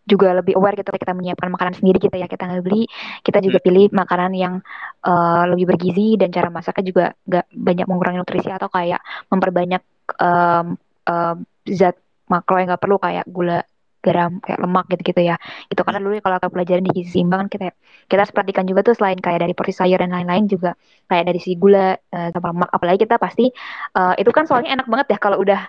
[0.06, 2.86] juga lebih aware gitu kita menyiapkan makanan sendiri kita ya kita nggak beli
[3.26, 3.66] kita juga hmm.
[3.66, 4.54] pilih makanan yang
[5.02, 9.02] uh, lebih bergizi dan cara masaknya juga nggak banyak mengurangi nutrisi atau kayak
[9.34, 9.84] memperbanyak
[10.22, 10.78] um,
[11.10, 11.98] um, zat
[12.30, 13.66] makro yang nggak perlu kayak gula
[14.06, 15.36] garam kayak lemak gitu-gitu ya.
[15.65, 17.65] Itu karena dulu kalau kita pelajaran di gizi seimbang kan kita
[18.06, 20.78] kita harus perhatikan juga tuh selain kayak dari porsi sayur dan lain-lain juga
[21.10, 22.70] kayak dari si gula uh, sama lemak.
[22.70, 23.50] Apalagi kita pasti
[23.98, 25.62] uh, itu kan soalnya enak banget ya kalau udah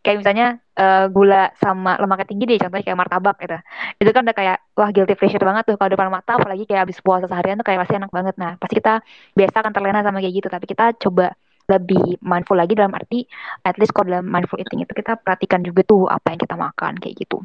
[0.00, 0.46] kayak misalnya
[0.80, 3.58] uh, gula sama lemaknya tinggi deh contohnya kayak martabak gitu.
[4.00, 6.98] Itu kan udah kayak wah guilty pleasure banget tuh kalau depan mata apalagi kayak habis
[7.04, 8.34] puasa seharian tuh kayak pasti enak banget.
[8.40, 9.04] Nah pasti kita
[9.36, 11.36] biasa akan terlena sama kayak gitu tapi kita coba
[11.70, 13.22] lebih mindful lagi dalam arti
[13.62, 16.98] at least kalau dalam mindful eating itu kita perhatikan juga tuh apa yang kita makan
[16.98, 17.38] kayak gitu.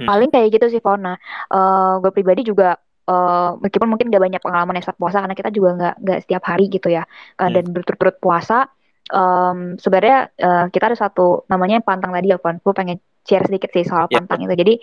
[0.00, 0.06] Hmm.
[0.08, 1.16] Paling kayak gitu sih Fauna.
[1.48, 5.50] Uh, gue pribadi juga uh, meskipun mungkin gak banyak pengalaman yang saat puasa karena kita
[5.50, 7.52] juga nggak nggak setiap hari gitu ya uh, hmm.
[7.54, 8.68] dan berturut-turut puasa.
[9.08, 12.60] Um, sebenarnya uh, kita ada satu namanya pantang tadi ya, Fon.
[12.60, 14.20] Gue pengen share sedikit sih soal yeah.
[14.20, 14.54] pantang itu.
[14.56, 14.74] Jadi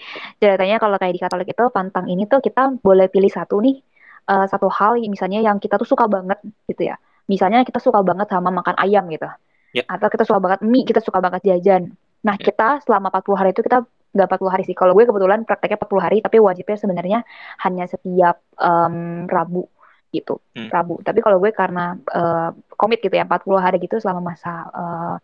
[0.41, 3.81] ceritanya kalau kayak di Katolik itu pantang ini tuh kita boleh pilih satu nih
[4.29, 6.37] uh, satu hal misalnya yang kita tuh suka banget
[6.69, 6.97] gitu ya.
[7.25, 9.25] Misalnya kita suka banget sama makan ayam gitu.
[9.73, 9.85] Yeah.
[9.89, 11.97] Atau kita suka banget mie, kita suka banget jajan.
[12.21, 12.45] Nah, yeah.
[12.45, 13.83] kita selama 40 hari itu kita
[14.15, 14.75] nggak 40 hari sih.
[14.75, 17.19] Kalau gue kebetulan prakteknya 40 hari, tapi wajibnya sebenarnya
[17.67, 19.67] hanya setiap um, Rabu
[20.15, 20.71] gitu, hmm.
[20.71, 21.03] Rabu.
[21.03, 25.15] Tapi kalau gue karena uh, komit gitu ya 40 hari gitu selama masa uh,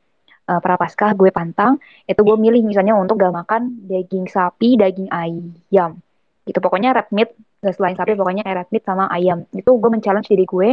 [0.52, 6.04] uh, prapaskah gue pantang, itu gue milih misalnya untuk gak makan daging sapi, daging ayam.
[6.44, 7.32] Gitu pokoknya red meat,
[7.64, 9.48] gak selain sapi pokoknya red meat sama ayam.
[9.56, 10.70] Itu gue men-challenge diri gue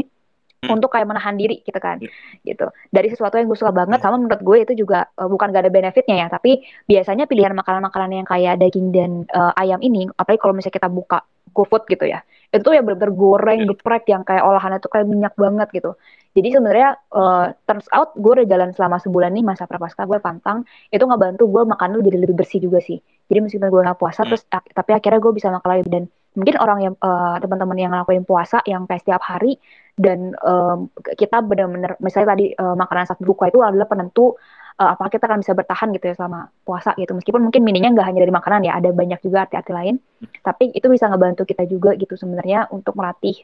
[0.63, 0.75] hmm.
[0.75, 2.43] untuk kayak menahan diri gitu kan hmm.
[2.43, 4.05] gitu dari sesuatu yang gue suka banget hmm.
[4.05, 8.11] sama menurut gue itu juga uh, bukan gak ada benefitnya ya tapi biasanya pilihan makanan-makanan
[8.23, 11.19] yang kayak daging dan uh, ayam ini apalagi kalau misalnya kita buka
[11.53, 13.69] GoFood gitu ya itu tuh yang bener-bener goreng hmm.
[13.75, 15.97] geprek yang kayak olahannya tuh kayak minyak banget gitu
[16.37, 20.65] jadi sebenarnya uh, turns out gue udah jalan selama sebulan nih masa prapaskah gue pantang
[20.93, 24.01] itu nggak bantu gue makan lu jadi lebih bersih juga sih jadi meskipun gue nggak
[24.01, 24.29] puasa hmm.
[24.33, 26.05] terus tapi akhirnya gue bisa makan lagi dan
[26.39, 29.59] mungkin orang yang uh, teman-teman yang ngelakuin puasa yang kayak setiap hari
[29.99, 30.87] dan um,
[31.19, 34.39] kita benar-benar misalnya tadi uh, makanan saat buka itu adalah penentu
[34.79, 37.13] uh, apa kita akan bisa bertahan gitu ya selama puasa gitu.
[37.19, 39.99] Meskipun mungkin mininya nggak hanya dari makanan ya ada banyak juga arti-arti lain.
[40.47, 43.43] Tapi itu bisa ngebantu kita juga gitu sebenarnya untuk melatih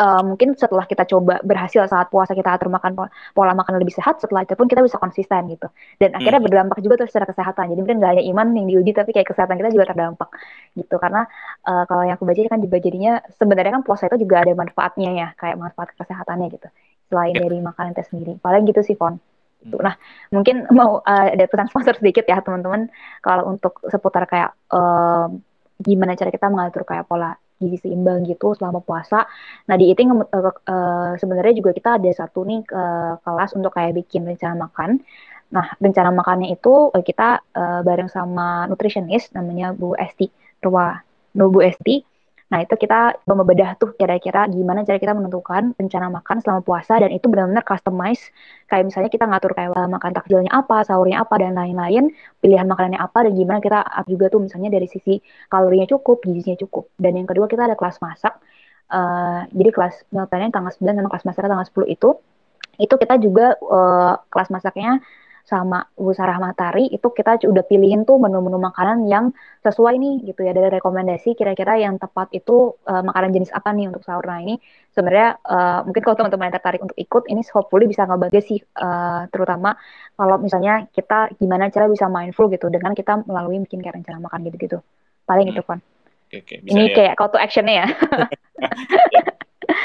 [0.00, 2.98] uh, mungkin setelah kita coba berhasil saat puasa kita atur makan
[3.34, 5.68] pola makan lebih sehat setelah itu pun kita bisa konsisten gitu.
[6.00, 6.46] Dan akhirnya hmm.
[6.48, 7.70] berdampak juga tuh secara kesehatan.
[7.70, 10.30] Jadi mungkin nggak hanya iman yang diuji tapi kayak kesehatan kita juga terdampak
[10.74, 10.96] gitu.
[10.98, 11.22] Karena
[11.66, 15.10] uh, kalau yang aku baca kan juga jadinya sebenarnya kan puasa itu juga ada manfaatnya
[15.14, 16.68] ya kayak manfaat kesehatannya gitu
[17.12, 17.42] selain yeah.
[17.46, 18.32] dari makanan itu sendiri.
[18.42, 19.20] Paling gitu sih Fon.
[19.62, 19.76] Gitu.
[19.80, 19.94] Nah,
[20.34, 22.90] mungkin mau uh, ada pesan sponsor sedikit ya teman-teman.
[23.22, 25.30] Kalau untuk seputar kayak uh,
[25.78, 29.24] gimana cara kita mengatur kayak pola gizi seimbang gitu selama puasa.
[29.66, 33.96] Nah di eating uh, uh, sebenarnya juga kita ada satu nih uh, kelas untuk kayak
[34.04, 35.00] bikin rencana makan.
[35.50, 40.28] Nah rencana makannya itu uh, kita uh, bareng sama nutritionist namanya Bu Esti
[40.62, 41.00] Rua,
[41.32, 42.13] Bu Esti.
[42.52, 47.10] Nah, itu kita membedah tuh kira-kira gimana cara kita menentukan rencana makan selama puasa dan
[47.10, 48.20] itu benar-benar customize.
[48.68, 52.12] Kayak misalnya kita ngatur kayak uh, makan takjilnya apa, sahurnya apa dan lain-lain,
[52.44, 56.92] pilihan makanannya apa dan gimana kita juga tuh misalnya dari sisi kalorinya cukup, gizinya cukup.
[57.00, 58.36] Dan yang kedua kita ada kelas masak.
[58.92, 62.10] Uh, jadi kelas meal tanggal 9 sama kelas masak tanggal 10 itu
[62.76, 65.00] itu kita juga uh, kelas masaknya
[65.44, 70.40] sama Bu Sarah Matari itu kita udah pilihin tuh menu-menu makanan yang sesuai nih gitu
[70.40, 74.24] ya dari rekomendasi kira-kira yang tepat itu uh, makanan jenis apa nih untuk sahur.
[74.24, 74.56] Nah ini
[74.96, 79.28] sebenarnya uh, mungkin kalau teman-teman yang tertarik untuk ikut ini hopefully bisa ngebantu sih uh,
[79.28, 79.76] terutama
[80.16, 84.48] kalau misalnya kita gimana cara bisa mindful gitu dengan kita melalui bikin kayak rencana makan
[84.48, 84.80] gitu-gitu.
[85.28, 85.60] Paling hmm.
[85.60, 85.78] itu kan.
[86.24, 86.54] Oke, oke.
[86.64, 86.94] ini ya.
[86.96, 87.84] kayak call to actionnya
[89.14, 89.22] ya.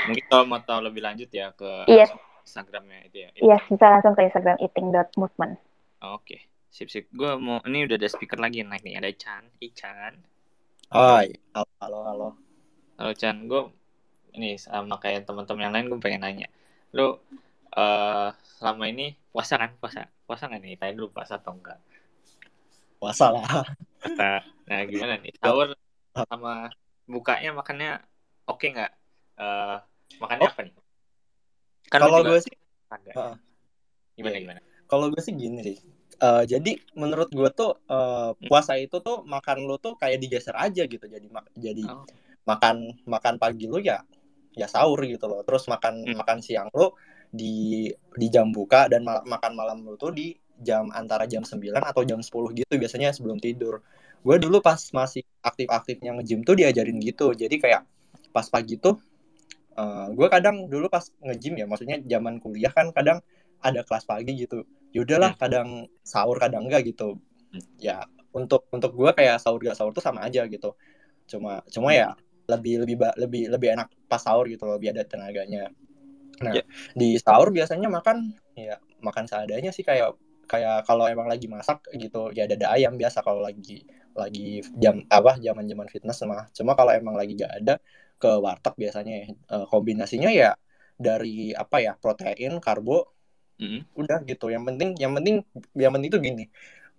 [0.07, 2.09] mungkin kalau mau tahu lebih lanjut ya ke yes.
[2.49, 3.29] Instagramnya itu ya?
[3.37, 5.53] Iya, yes, bisa langsung ke Instagram eating.movement.
[6.01, 6.39] Oh, Oke, okay.
[6.73, 7.05] sip sip.
[7.13, 8.97] Gue mau ini udah ada speaker lagi naik nih.
[8.97, 10.17] Ada Chan, Ichan.
[10.89, 12.29] Hai, halo halo halo.
[12.97, 13.69] Halo Chan, gue
[14.33, 16.49] ini sama kayak teman-teman yang lain gue pengen nanya.
[16.89, 17.21] Lo
[17.77, 19.77] uh, selama ini puasa kan?
[19.77, 20.73] Puasa, puasa nggak nih?
[20.81, 21.77] Tanya dulu puasa atau enggak?
[22.97, 23.45] Puasa lah.
[24.01, 24.41] Puasa.
[24.65, 25.37] Nah gimana nih?
[25.37, 25.77] Sahur
[26.17, 26.73] sama
[27.05, 28.01] bukanya makannya
[28.49, 28.91] oke okay nggak?
[29.37, 29.77] Uh,
[30.17, 30.53] makannya oh.
[30.57, 30.73] apa nih?
[31.89, 32.53] Kan kalau gue sih
[33.17, 33.35] uh,
[34.13, 34.41] gimana iya.
[34.45, 34.59] gimana?
[34.85, 35.77] Kalau gue sih gini sih.
[36.19, 40.85] Uh, jadi menurut gue tuh uh, puasa itu tuh makan lu tuh kayak digeser aja
[40.85, 41.05] gitu.
[41.05, 42.05] Jadi mak jadi oh.
[42.45, 44.05] makan makan pagi lu ya
[44.53, 45.41] ya sahur gitu loh.
[45.41, 46.15] Terus makan hmm.
[46.19, 46.93] makan siang lu
[47.29, 51.55] di di jam buka dan mal makan malam lu tuh di jam antara jam 9
[51.79, 53.79] atau jam 10 gitu biasanya sebelum tidur.
[54.19, 57.31] Gue dulu pas masih aktif-aktifnya nge-gym tuh diajarin gitu.
[57.31, 57.87] Jadi kayak
[58.35, 58.99] pas pagi tuh
[59.79, 63.23] uh, eh, gue kadang dulu pas nge-gym ya maksudnya zaman kuliah kan kadang
[63.63, 65.39] ada kelas pagi gitu yaudahlah hmm.
[65.39, 65.69] kadang
[66.03, 67.15] sahur kadang enggak gitu
[67.55, 67.63] hmm.
[67.79, 68.03] ya
[68.35, 70.75] untuk untuk gue kayak sahur gak sahur tuh sama aja gitu
[71.29, 72.13] cuma cuma ya
[72.49, 75.69] lebih lebih lebih lebih enak pas sahur gitu lebih ada tenaganya
[76.39, 76.65] nah yeah.
[76.95, 80.15] di sahur biasanya makan ya makan seadanya sih kayak
[80.49, 83.85] kayak kalau emang lagi masak gitu ya ada ayam biasa kalau lagi
[84.17, 87.77] lagi jam apa zaman zaman fitness mah cuma kalau emang lagi gak ada
[88.19, 89.27] ke warteg biasanya ya.
[89.49, 90.53] Uh, kombinasinya ya
[90.99, 93.09] dari apa ya protein karbo
[93.57, 93.95] mm.
[93.95, 94.51] udah gitu.
[94.51, 95.35] Yang penting yang penting
[95.73, 96.45] yang penting itu gini.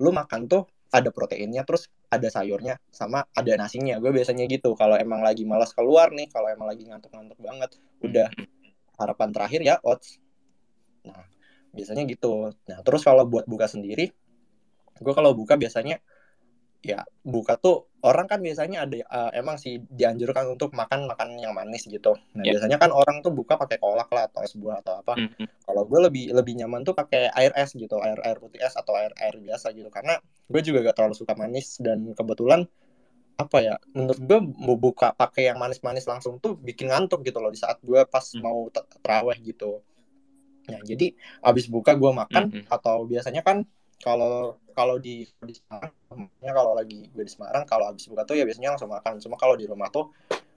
[0.00, 4.00] Lu makan tuh ada proteinnya terus ada sayurnya sama ada nasinya.
[4.00, 4.72] Gue biasanya gitu.
[4.74, 7.70] Kalau emang lagi malas keluar nih kalau emang lagi ngantuk-ngantuk banget
[8.02, 8.28] udah.
[8.96, 10.18] Harapan terakhir ya oats.
[11.04, 11.28] Nah
[11.70, 12.50] biasanya gitu.
[12.66, 14.10] Nah terus kalau buat buka sendiri
[15.00, 15.98] gue kalau buka biasanya
[16.80, 21.52] ya buka tuh orang kan biasanya ada uh, emang sih dianjurkan untuk makan makan yang
[21.52, 22.16] manis gitu.
[22.32, 22.56] Nah yeah.
[22.56, 25.20] biasanya kan orang tuh buka pakai kolak lah atau es buah atau apa.
[25.20, 25.46] Mm -hmm.
[25.68, 28.96] Kalau gue lebih lebih nyaman tuh pakai air es gitu, air air putih es atau
[28.96, 29.92] air air biasa gitu.
[29.92, 30.16] Karena
[30.48, 32.64] gue juga gak terlalu suka manis dan kebetulan
[33.36, 37.48] apa ya menurut gue mau buka pakai yang manis-manis langsung tuh bikin ngantuk gitu loh
[37.48, 38.40] di saat gue pas mm.
[38.40, 38.68] mau
[39.00, 39.80] teraweh gitu.
[40.68, 41.12] Nah jadi
[41.44, 42.64] abis buka gue makan mm -hmm.
[42.68, 43.64] atau biasanya kan
[44.00, 45.92] kalau kalau di di Semarang
[46.40, 49.20] kalau lagi gue di Semarang kalau habis buka tuh ya biasanya langsung makan.
[49.20, 50.08] Cuma kalau di rumah tuh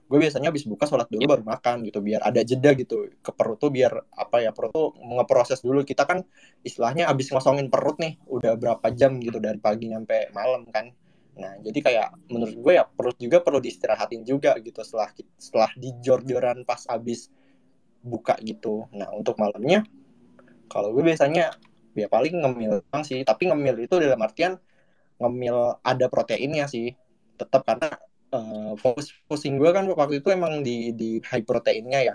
[0.04, 3.56] gue biasanya habis buka sholat dulu baru makan gitu biar ada jeda gitu ke perut
[3.56, 5.84] tuh biar apa ya perut tuh ngeproses dulu.
[5.84, 6.24] Kita kan
[6.64, 10.88] istilahnya habis ngosongin perut nih udah berapa jam gitu dari pagi sampai malam kan.
[11.36, 15.92] Nah jadi kayak menurut gue ya perut juga perlu diistirahatin juga gitu setelah setelah di
[16.00, 17.28] jor-joran pas habis
[18.00, 18.88] buka gitu.
[18.96, 19.84] Nah untuk malamnya
[20.72, 21.52] kalau gue biasanya
[21.94, 23.22] ya paling ngemil sih.
[23.22, 24.58] Tapi ngemil itu dalam artian
[25.18, 26.92] ngemil ada proteinnya sih.
[27.38, 27.88] Tetap karena
[28.34, 32.14] uh, fokus pusing gue kan waktu itu emang di di high proteinnya ya.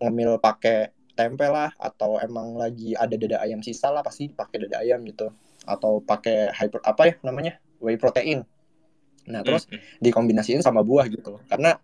[0.00, 4.80] Ngemil pakai tempe lah atau emang lagi ada dada ayam sisa lah pasti pakai dada
[4.80, 5.28] ayam gitu.
[5.68, 7.60] Atau pakai high apa ya namanya?
[7.82, 8.46] Whey protein.
[9.28, 10.00] Nah terus mm -hmm.
[10.00, 11.38] dikombinasiin sama buah gitu.
[11.46, 11.76] Karena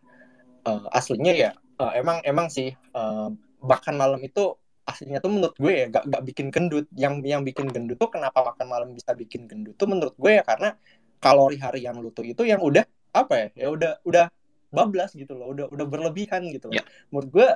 [0.66, 3.28] uh, aslinya ya uh, emang emang sih uh,
[3.62, 4.57] bahkan malam itu
[4.87, 6.87] aslinya tuh menurut gue ya gak, gak bikin gendut.
[6.95, 10.43] Yang yang bikin gendut tuh kenapa makan malam bisa bikin gendut tuh menurut gue ya
[10.47, 10.78] karena
[11.18, 14.26] kalori harian lu tuh itu yang udah apa ya ya udah udah
[14.70, 15.51] bablas gitu loh.
[15.53, 16.78] Udah udah berlebihan gitu loh.
[16.78, 16.84] Ya.
[17.11, 17.49] menurut gue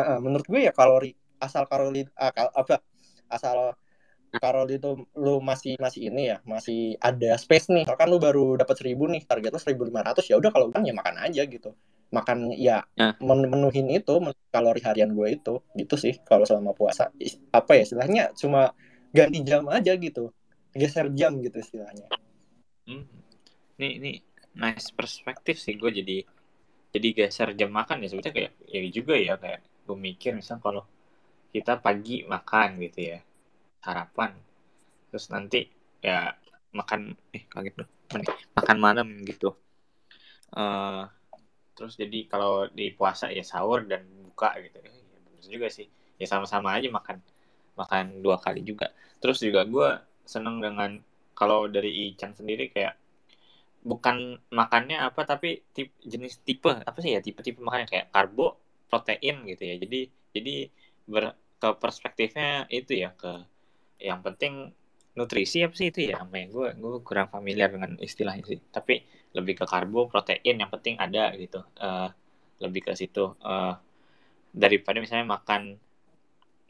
[0.00, 2.80] uh, menurut gue ya kalori asal kalori ah, kal- apa
[3.28, 3.76] asal
[4.32, 7.84] kalori itu lu masih masih ini ya masih ada space nih.
[7.84, 10.80] Misalkan lu baru dapat seribu nih target lu seribu lima ratus ya udah kalau kan
[10.88, 11.76] ya makan aja gitu
[12.12, 13.16] makan ya Nah.
[13.24, 14.14] men- menuhin itu
[14.52, 17.08] kalori harian gue itu gitu sih kalau selama puasa
[17.50, 18.76] apa ya istilahnya cuma
[19.16, 20.30] ganti jam aja gitu
[20.76, 22.08] geser jam gitu istilahnya
[22.82, 23.06] Hmm.
[23.78, 24.10] Ini ini
[24.58, 26.26] nice perspektif sih gue jadi
[26.92, 30.82] jadi geser jam makan ya sebetulnya kayak ya juga ya kayak gue mikir misal kalau
[31.54, 33.18] kita pagi makan gitu ya
[33.78, 34.34] sarapan
[35.08, 35.62] terus nanti
[36.02, 36.34] ya
[36.74, 37.90] makan eh kaget dong
[38.58, 39.54] makan malam gitu
[40.58, 41.04] eh
[41.72, 44.78] terus jadi kalau di puasa ya sahur dan buka gitu.
[44.80, 44.92] Ya
[45.28, 45.86] bagus juga sih.
[46.20, 47.18] Ya sama-sama aja makan
[47.76, 48.92] makan dua kali juga.
[49.18, 49.88] Terus juga gue
[50.28, 51.00] seneng dengan
[51.32, 52.94] kalau dari Ican sendiri kayak
[53.82, 57.88] bukan makannya apa tapi tip, jenis tipe apa sih ya tipe-tipe makannya?
[57.88, 59.74] Kayak karbo protein gitu ya.
[59.80, 60.00] Jadi
[60.36, 60.54] jadi
[61.08, 63.42] ber, ke perspektifnya itu ya ke
[64.02, 64.74] yang penting
[65.16, 66.20] nutrisi apa sih itu ya?
[66.20, 68.60] Namanya gue gue kurang familiar dengan istilahnya sih.
[68.70, 69.02] Tapi
[69.36, 71.60] lebih ke karbo protein yang penting ada gitu.
[71.80, 72.08] Eh,
[72.64, 73.24] lebih ke situ.
[73.42, 73.74] Eh,
[74.52, 75.62] daripada misalnya makan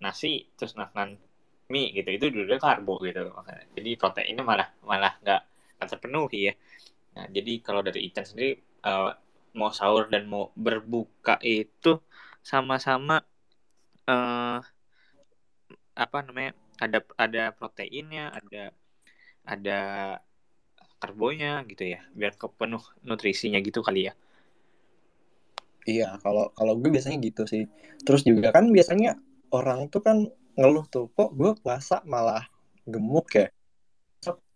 [0.02, 1.18] nasi terus makan
[1.72, 2.08] mie gitu.
[2.18, 3.32] Itu dulu karbo gitu.
[3.76, 5.42] Jadi proteinnya malah malah nggak
[5.90, 6.54] terpenuhi ya.
[7.18, 9.10] Nah jadi kalau dari Ican sendiri eh,
[9.58, 12.00] mau sahur dan mau berbuka itu
[12.42, 13.20] sama-sama
[14.08, 14.58] eh
[15.92, 18.62] apa namanya ada ada proteinnya ada
[19.44, 19.80] ada
[21.02, 24.14] karbonya gitu ya biar kepenuh nutrisinya gitu kali ya
[25.82, 27.66] Iya, kalau kalau gue biasanya gitu sih.
[28.06, 29.18] Terus juga kan biasanya
[29.50, 32.46] orang tuh kan ngeluh tuh, kok gue puasa malah
[32.86, 33.50] gemuk ya,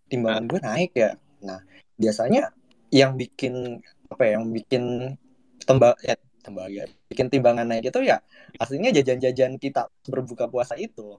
[0.07, 1.19] timbangan gue naik ya.
[1.43, 1.67] Nah,
[1.99, 2.55] biasanya
[2.95, 4.83] yang bikin apa ya, yang bikin
[5.67, 6.15] tembak ya
[6.47, 8.23] tembaga, bikin timbangan naik itu ya
[8.63, 11.19] aslinya jajan-jajan kita berbuka puasa itu.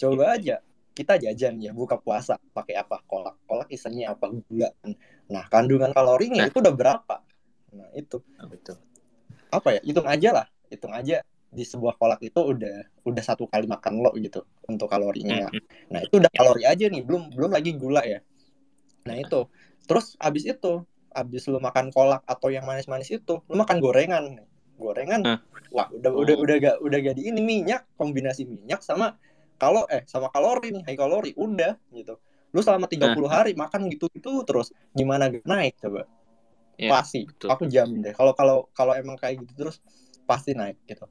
[0.00, 3.00] Coba aja kita jajan ya buka puasa pakai apa?
[3.08, 4.28] Kolak, kolak isinya apa?
[4.28, 4.68] Gula.
[5.32, 6.48] Nah, kandungan kalorinya Nah.
[6.52, 7.16] itu udah berapa?
[7.72, 8.20] Nah, itu.
[8.20, 8.76] Oh, betul.
[9.48, 9.80] Apa ya?
[9.80, 10.46] Hitung aja lah.
[10.68, 15.52] Hitung aja di sebuah kolak itu udah udah satu kali makan lo gitu untuk kalorinya.
[15.52, 15.92] Mm-mm.
[15.92, 17.04] nah itu udah kalori aja nih.
[17.04, 18.20] Belum belum lagi gula ya.
[19.08, 19.48] Nah itu.
[19.84, 24.40] Terus abis itu abis lu makan kolak atau yang manis-manis itu lu makan gorengan.
[24.80, 25.38] Gorengan Hah?
[25.72, 29.16] wah udah udah udah gak udah gak di ini minyak kombinasi minyak sama
[29.62, 32.18] kalau eh sama kalori nih high kalori udah gitu
[32.50, 36.10] lu selama 30 hari makan gitu gitu terus gimana naik coba
[36.80, 37.46] Ya, pasti betul.
[37.46, 39.78] aku jamin deh kalau kalau kalau emang kayak gitu terus
[40.26, 41.06] pasti naik gitu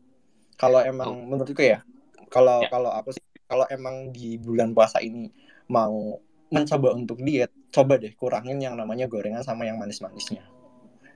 [0.60, 1.24] kalau emang Oh.
[1.32, 1.80] menurutku ya
[2.28, 2.70] kalau Ya.
[2.70, 5.32] kalau aku sih kalau emang di bulan puasa ini
[5.72, 6.20] mau
[6.52, 10.44] mencoba untuk diet coba deh kurangin yang namanya gorengan sama yang manis-manisnya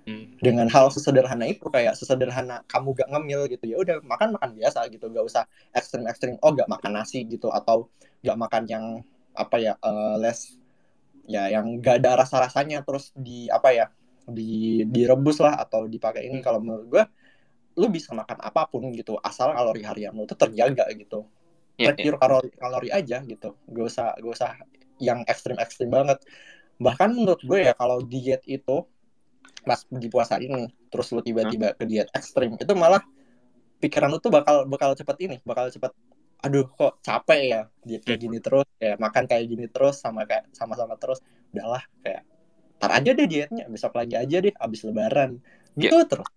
[0.06, 0.38] Hmm.
[0.38, 3.66] dengan hal sesederhana itu kayak sesederhana kamu gak ngemil gitu.
[3.66, 5.10] Ya udah makan makan biasa gitu.
[5.10, 5.44] Gak usah
[5.74, 6.38] ekstrim ekstrim.
[6.46, 7.50] Oh gak makan nasi gitu.
[7.50, 7.90] Atau
[8.22, 8.86] gak makan yang
[9.34, 10.62] apa ya eh, less
[11.26, 13.86] ya yang gak ada rasa rasanya terus di apa ya
[14.30, 16.38] di direbus lah atau dipakai ini.
[16.46, 17.04] Kalau menurut gue
[17.82, 19.18] lu bisa makan apa pun gitu.
[19.26, 21.26] Asal kalori harian lu itu terjaga gitu.
[21.82, 21.98] Ya, ya.
[21.98, 23.58] pure kalori kalori aja gitu.
[23.74, 24.52] Gak usah gak usah
[25.02, 26.22] yang ekstrim ekstrim banget.
[26.78, 28.86] Bahkan menurut gue ya kalau diet itu
[29.66, 33.02] pas di puasa ini terus lu tiba-tiba ke diet ekstrim itu malah
[33.82, 35.92] pikiran lu tuh bakal bakal cepet ini bakal cepet
[36.46, 40.46] aduh kok capek ya diet kayak gini terus ya makan kayak gini terus sama kayak
[40.54, 41.20] sama-sama terus
[41.56, 42.22] udahlah kayak
[42.78, 45.42] tar aja deh dietnya besok lagi aja deh abis lebaran
[45.80, 46.28] gitu terus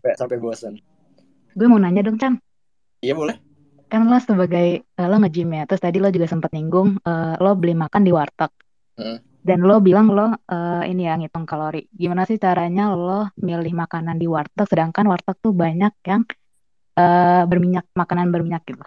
[0.00, 0.74] sampai sampai bosan
[1.56, 2.36] Gue mau nanya dong, Chan.
[3.00, 3.40] iya boleh
[3.88, 7.54] Kan lo sebagai eh, lo nge-gym ya, terus tadi lo juga sempat nyinggung eh, lo
[7.56, 8.50] beli makan di warteg.
[8.98, 9.18] Heeh.
[9.48, 11.80] Dan lo bilang lo eh, ini ya ngitung kalori.
[12.00, 16.22] Gimana sih caranya lo milih makanan di warteg sedangkan warteg tuh banyak yang
[17.00, 18.84] eh, berminyak, makanan berminyak gitu.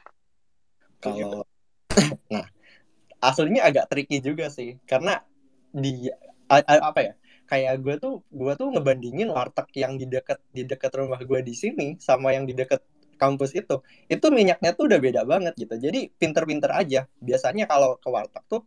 [1.04, 1.44] kalau
[2.34, 2.46] nah
[3.20, 5.24] aslinya agak tricky juga sih karena
[5.74, 6.08] di
[6.50, 7.14] a- a- apa ya
[7.50, 11.54] kayak gue tuh gue tuh ngebandingin warteg yang di dekat di dekat rumah gue di
[11.58, 12.82] sini sama yang di dekat
[13.20, 13.76] kampus itu
[14.08, 18.62] itu minyaknya tuh udah beda banget gitu jadi pinter-pinter aja biasanya kalau ke warteg tuh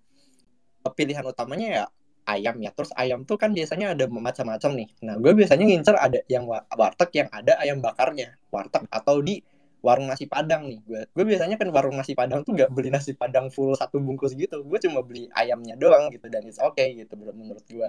[0.91, 1.85] pilihan utamanya ya
[2.27, 2.71] ayam ya.
[2.75, 4.89] Terus ayam tuh kan biasanya ada macam-macam nih.
[5.07, 8.39] Nah gue biasanya ngincer ada yang wa- warteg yang ada ayam bakarnya.
[8.51, 9.43] Warteg atau di
[9.83, 10.79] warung nasi padang nih.
[10.87, 14.39] Gue gue biasanya kan warung nasi padang tuh gak beli nasi padang full satu bungkus
[14.39, 14.63] gitu.
[14.63, 17.89] Gue cuma beli ayamnya doang gitu dan it's okay gitu menurut menurut gue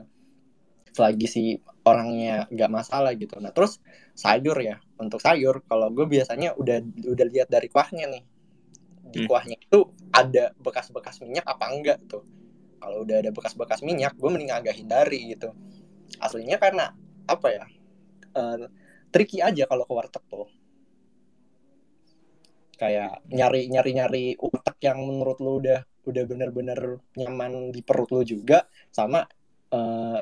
[0.94, 1.44] selagi si
[1.86, 3.38] orangnya gak masalah gitu.
[3.38, 3.78] Nah terus
[4.18, 4.82] sayur ya.
[4.98, 8.24] Untuk sayur kalau gue biasanya udah udah lihat dari kuahnya nih.
[9.14, 9.30] Di Hmm.
[9.30, 12.26] kuahnya itu ada bekas-bekas minyak apa enggak tuh
[12.84, 15.56] kalau udah ada bekas-bekas minyak gue mending agak hindari gitu.
[16.20, 16.92] Aslinya karena
[17.24, 17.66] apa ya
[18.36, 18.68] uh,
[19.08, 20.52] tricky aja kalau ke warteg tuh.
[22.76, 28.28] Kayak nyari nyari nyari warteg yang menurut lu udah udah bener-bener nyaman di perut lu
[28.28, 29.24] juga sama
[29.72, 30.20] uh,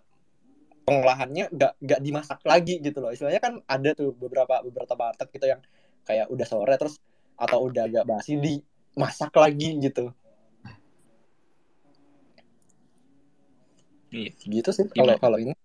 [0.86, 3.10] pengolahannya gak gak dimasak lagi gitu loh.
[3.10, 5.62] Istilahnya kan ada tuh beberapa beberapa warteg gitu yang
[6.06, 7.02] kayak udah sore terus
[7.42, 10.14] atau udah agak basi dimasak lagi gitu
[14.12, 14.32] Iya.
[14.36, 15.56] gitu sih kalau kalau ini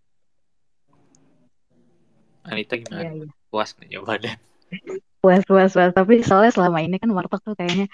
[2.47, 3.27] Anita gimana Iya, iya.
[3.51, 4.39] puas jawabannya
[5.21, 5.91] Puas, puas, puas.
[5.91, 7.87] Tapi soalnya selama ini kan warteg tuh kayaknya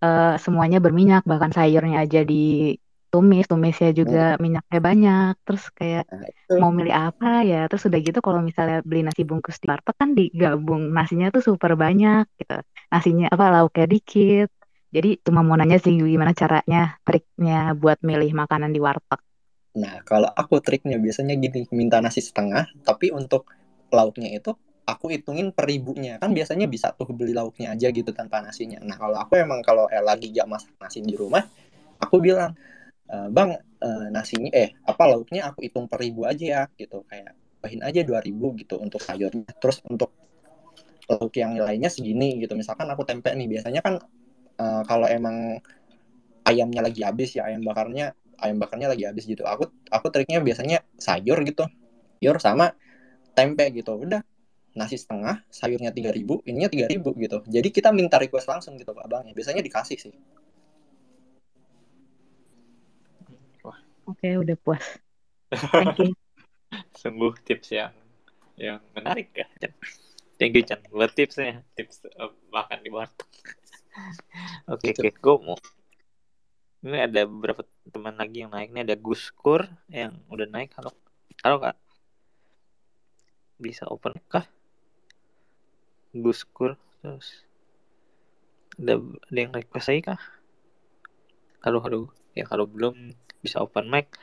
[0.00, 5.32] eh, semuanya berminyak, bahkan sayurnya aja ditumis, tumisnya juga minyaknya banyak.
[5.44, 6.28] Terus kayak nah,
[6.60, 7.68] mau milih apa ya?
[7.68, 11.72] Terus udah gitu kalau misalnya beli nasi bungkus di warteg kan digabung nasinya tuh super
[11.76, 12.56] banyak gitu.
[12.92, 14.48] Nasinya apa lauknya dikit.
[14.90, 19.20] Jadi cuma mau nanya sih gimana caranya, triknya buat milih makanan di warteg.
[19.78, 23.46] Nah, kalau aku triknya biasanya gini, minta nasi setengah, tapi untuk
[23.94, 24.50] lauknya itu
[24.82, 26.18] aku hitungin per ribunya.
[26.18, 28.82] Kan biasanya bisa tuh beli lauknya aja gitu tanpa nasinya.
[28.82, 31.46] Nah, kalau aku emang kalau eh, lagi gak masak nasi di rumah,
[32.02, 32.58] aku bilang,
[33.06, 37.06] e, Bang, eh, nasinya, eh, apa lauknya aku hitung per ribu aja ya, gitu.
[37.06, 39.46] Kayak, bahin aja 2000 gitu untuk sayurnya.
[39.62, 40.10] Terus untuk
[41.10, 42.54] lauk yang lainnya segini gitu.
[42.58, 43.94] Misalkan aku tempe nih, biasanya kan
[44.58, 45.62] eh, kalau emang
[46.42, 49.44] ayamnya lagi habis ya, ayam bakarnya ayam bakarnya lagi habis gitu.
[49.46, 51.68] Aku aku triknya biasanya sayur gitu.
[52.18, 52.74] Sayur sama
[53.36, 53.94] tempe gitu.
[53.96, 54.24] Udah
[54.74, 57.44] nasi setengah sayurnya tiga ribu ininya tiga ribu gitu.
[57.46, 59.32] Jadi kita minta request langsung gitu pak abangnya.
[59.36, 60.14] Biasanya dikasih sih.
[64.10, 64.82] Oke, udah puas.
[65.70, 66.10] Thank you.
[67.00, 67.94] sungguh tips yang
[68.54, 69.72] yang menarik ya Chan.
[70.38, 71.62] thank you Chan buat tipsnya.
[71.78, 73.30] Tips eh, makan di warteg.
[74.70, 75.10] Oke oke.
[75.18, 75.58] Gue mau
[76.80, 77.60] ini ada beberapa
[77.92, 78.72] teman lagi yang naik.
[78.72, 80.72] Nih ada Guskur yang udah naik.
[80.80, 80.96] Halo.
[81.44, 81.76] Halo kak.
[83.60, 84.48] Bisa open kah?
[86.16, 87.44] Guskur terus.
[88.80, 90.20] Ada ada yang request lagi kah?
[91.60, 92.00] Halo halo.
[92.32, 93.12] Ya kalau belum
[93.44, 94.16] bisa open mic.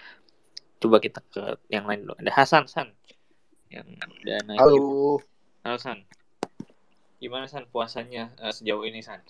[0.81, 2.17] Coba kita ke yang lain dulu.
[2.17, 2.89] Ada Hasan San.
[3.69, 4.57] Yang udah naik.
[4.57, 5.21] Halo.
[5.61, 6.09] halo San.
[7.21, 9.21] Gimana San puasanya eh, sejauh ini San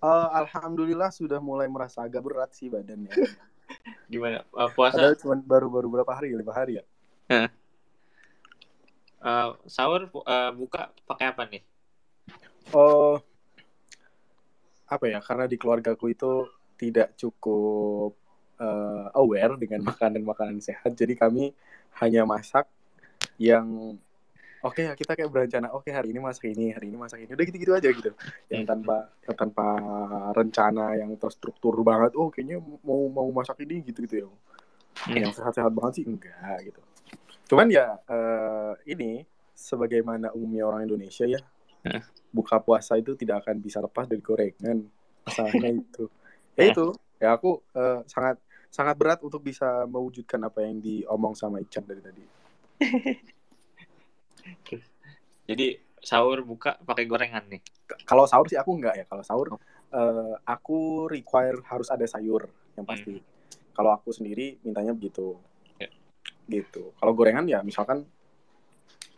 [0.00, 3.12] Eh, Alhamdulillah sudah mulai merasa agak berat sih badannya.
[4.10, 6.84] gimana Eh, puasa Padahal cuma baru-baru berapa hari, lima hari ya.
[9.20, 11.62] eh, sahur eh, buka pakai apa nih
[12.70, 13.18] Oh,
[14.86, 15.18] apa ya?
[15.20, 16.48] Karena di keluargaku itu
[16.80, 18.16] tidak cukup
[18.56, 21.52] eh, aware dengan makanan-makanan sehat, jadi kami
[22.00, 22.64] hanya masak
[23.36, 23.98] yang
[24.60, 27.30] oke ya kita kayak berencana oke hari ini masak ini hari ini masak ini.
[27.32, 28.10] Udah gitu-gitu aja gitu.
[28.52, 29.66] Yang tanpa yang tanpa
[30.36, 34.28] rencana yang terstruktur banget oh kayaknya mau mau masak ini gitu gitu ya
[35.08, 36.80] yang sehat-sehat banget sih enggak gitu.
[37.48, 39.24] Cuman ya eh, ini
[39.56, 41.40] sebagaimana umumnya orang Indonesia ya
[42.30, 44.84] buka puasa itu tidak akan bisa lepas dari gorengan
[45.24, 46.04] masalahnya itu.
[46.58, 46.86] Ya itu
[47.16, 48.36] ya aku eh, sangat
[48.70, 52.22] sangat berat untuk bisa mewujudkan apa yang diomong sama Ican dari tadi
[55.50, 55.66] jadi
[56.00, 57.62] sahur buka pakai gorengan nih?
[58.06, 59.04] Kalau sahur sih aku enggak ya.
[59.04, 59.46] Kalau sahur
[59.92, 62.48] eh, aku require harus ada sayur
[62.78, 63.20] yang pasti.
[63.74, 65.36] Kalau aku sendiri mintanya begitu.
[65.80, 65.88] Ya.
[66.48, 66.92] gitu.
[66.96, 68.04] Kalau gorengan ya misalkan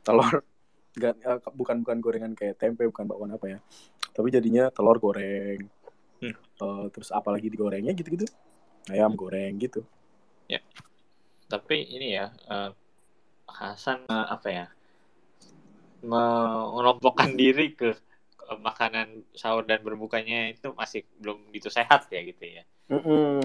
[0.03, 0.43] telur
[1.03, 3.59] eh, bukan bukan gorengan kayak tempe bukan bakwan apa ya.
[4.13, 5.69] Tapi jadinya telur goreng.
[6.23, 6.35] Hmm.
[6.37, 8.27] Eh, terus apalagi digorengnya gitu-gitu.
[8.91, 9.87] Ayam goreng gitu.
[11.53, 12.71] Tapi ini ya eh,
[13.53, 14.67] Hasan eh, apa ya
[16.03, 17.95] mengelompokkan diri ke,
[18.37, 22.65] ke makanan sahur dan berbukanya itu masih belum gitu sehat ya gitu ya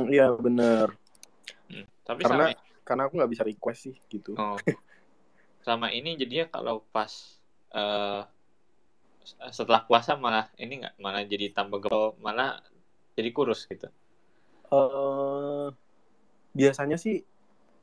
[0.09, 0.93] iya bener
[1.67, 1.83] Hmm.
[2.07, 4.55] tapi Karena- sama karena aku nggak bisa request sih gitu oh,
[5.67, 7.11] sama ini jadinya kalau pas
[7.75, 8.23] eh,
[9.51, 12.63] setelah puasa malah ini nggak malah jadi tambah gemuk malah
[13.19, 13.91] jadi kurus gitu
[14.71, 15.67] eh
[16.55, 17.19] biasanya sih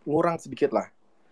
[0.09, 0.89] ngurang sedikit lah.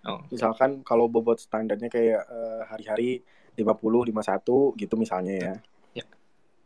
[0.06, 3.10] Oh Misalkan kalau bobot standarnya kayak eh, hari-hari
[3.56, 5.54] 50, 51 gitu misalnya ya.
[6.02, 6.04] Ya.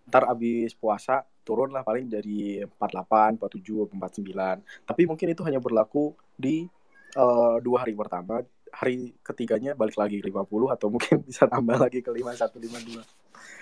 [0.07, 4.87] Ntar abis puasa turun lah paling dari 48, 47, 49.
[4.87, 6.67] Tapi mungkin itu hanya berlaku di
[7.15, 8.43] eh, dua hari pertama.
[8.77, 13.03] Hari ketiganya balik lagi ke 50 atau mungkin bisa tambah lagi ke 51, 52.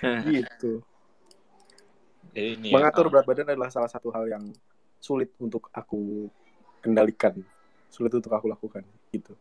[0.35, 0.85] Gitu.
[2.35, 4.45] jadi ini ya, Mengatur eh, berat badan adalah salah satu hal yang
[5.01, 6.29] sulit untuk aku
[6.81, 7.37] kendalikan,
[7.89, 9.37] sulit untuk aku lakukan gitu.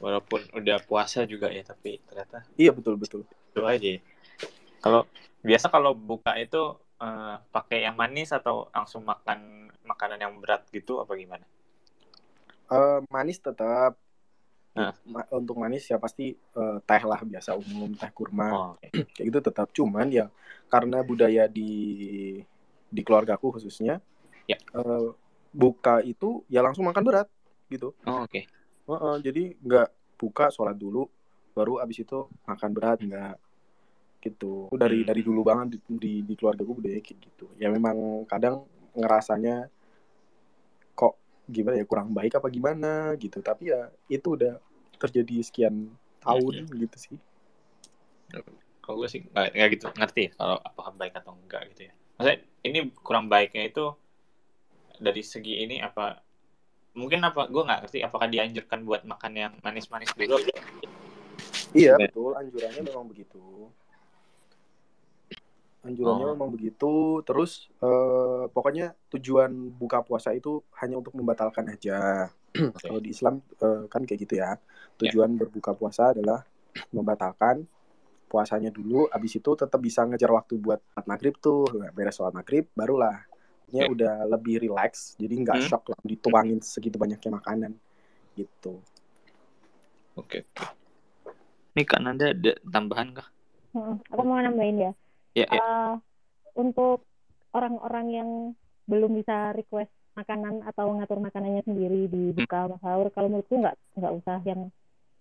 [0.00, 3.22] Walaupun udah puasa juga ya tapi ternyata Iya betul betul.
[3.26, 4.00] itu aja ya.
[4.80, 5.04] kalau
[5.40, 6.60] biasa kalau buka itu
[7.00, 11.44] eh, pakai yang manis atau langsung makan makanan yang berat gitu apa gimana
[12.70, 13.98] Eh, manis tetap?
[15.02, 18.86] Ma- untuk manis ya pasti eh, teh lah biasa umum teh kurma Oh, oke.
[19.18, 20.30] kayak gitu tetap cuman ya
[20.70, 21.70] karena budaya di
[22.86, 23.98] di keluargaku khususnya
[24.46, 24.56] Ya.
[24.72, 25.08] eh,
[25.50, 27.26] buka itu ya langsung makan berat
[27.66, 28.46] gitu Oh, oke.
[28.90, 29.88] Heeh, jadi nggak
[30.18, 31.06] buka sholat dulu
[31.54, 33.36] baru abis itu makan berat nggak
[34.20, 34.68] gitu.
[34.68, 35.08] Itu dari Hmm.
[35.08, 37.46] dari dulu banget di, di, di keluarga gue budaya kayak gitu.
[37.56, 39.70] Ya memang kadang ngerasanya
[40.98, 41.14] kok
[41.48, 43.40] gimana ya kurang baik apa gimana gitu.
[43.40, 44.58] Tapi ya itu udah
[45.00, 45.88] terjadi sekian
[46.20, 47.16] tahun gitu sih.
[48.84, 51.92] Kalau gue sih nggak nggak gitu ngerti ya kalau apakah baik atau enggak gitu ya.
[52.18, 53.84] Maksudnya ini kurang baiknya itu
[55.00, 56.20] dari segi ini apa
[56.90, 60.38] mungkin apa gue nggak ngerti apakah dianjurkan buat makan yang manis-manis dulu.
[61.70, 62.10] Iya Oke.
[62.10, 62.30] betul.
[62.34, 63.70] Anjurannya memang begitu.
[65.80, 66.32] Anjurannya Oh.
[66.36, 66.92] memang begitu.
[67.24, 72.28] Terus eh, pokoknya tujuan buka puasa itu hanya untuk membatalkan aja.
[72.74, 72.84] Oke.
[72.90, 74.58] Kalau di Islam eh, kan kayak gitu ya.
[75.00, 76.44] Tujuan berbuka puasa adalah
[76.90, 77.64] membatalkan
[78.30, 82.62] puasanya dulu, abis itu tetap bisa ngejar waktu buat sholat maghrib tuh, beres sholat maghrib,
[82.78, 83.26] barulah
[83.70, 83.94] nya Oke.
[83.94, 85.68] udah lebih relax, jadi nggak Hmm.
[85.70, 87.72] shock lah dituangin segitu banyaknya makanan
[88.34, 88.82] gitu.
[90.18, 90.42] Oke.
[90.42, 90.64] oke.
[91.78, 93.28] Nih kan ada ada tambahan kah?
[93.70, 94.92] Heeh, aku mau nambahin ya.
[95.38, 95.62] Ya, ya.
[95.62, 95.92] Eh,
[96.58, 97.06] untuk
[97.54, 98.30] orang-orang yang
[98.90, 103.76] belum bisa request makanan atau ngatur makanannya sendiri di buka sama sahur, kalau menurutku nggak
[103.94, 104.60] nggak usah yang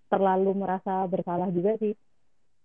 [0.10, 1.93] terlalu merasa bersalah juga sih.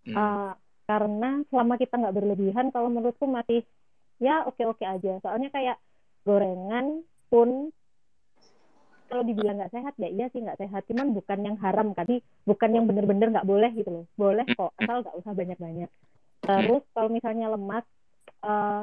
[0.09, 0.17] Hmm.
[0.17, 0.53] Eh,
[0.89, 3.61] karena selama kita nggak berlebihan, kalau menurutku masih
[4.23, 5.19] ya oke-oke aja.
[5.23, 5.77] Soalnya kayak
[6.25, 7.71] gorengan pun
[9.05, 10.83] kalau dibilang nggak sehat ya iya sih nggak sehat.
[10.91, 14.05] Cuman bukan yang haram kan, Jadi bukan yang bener-bener nggak boleh gitu loh.
[14.19, 15.91] Boleh kok, asal nggak usah banyak-banyak.
[16.45, 17.85] Terus kalau misalnya lemak,
[18.45, 18.83] eh,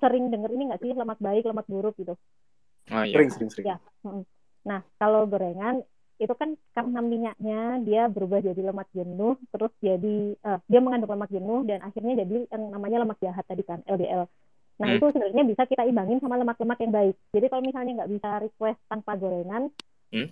[0.00, 2.14] sering denger ini nggak sih lemak baik, lemak buruk gitu.
[2.92, 3.18] Oh iya.
[3.18, 3.66] Sering sering sering.
[3.72, 3.76] Ya.
[4.66, 5.82] Nah, kalau gorengan
[6.16, 11.28] itu kan karena minyaknya dia berubah jadi lemak jenuh, terus jadi eh, dia mengandung lemak
[11.28, 14.24] jenuh dan akhirnya jadi yang namanya lemak jahat tadi kan LDL.
[14.76, 14.96] Nah, Hmm.
[15.00, 17.16] itu sebenarnya bisa kita imbangin sama lemak-lemak yang baik.
[17.32, 19.72] Jadi kalau misalnya nggak bisa request tanpa gorengan,
[20.12, 20.28] Hmm.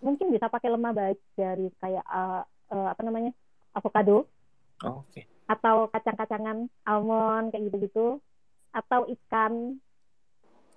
[0.00, 2.42] mungkin bisa pakai lemak baik dari kayak eh,
[2.72, 3.32] eh, apa namanya
[3.72, 4.28] avocado
[4.82, 5.20] Oh, oke.
[5.46, 8.18] atau kacang-kacangan almond kayak gitu-gitu
[8.72, 9.78] atau ikan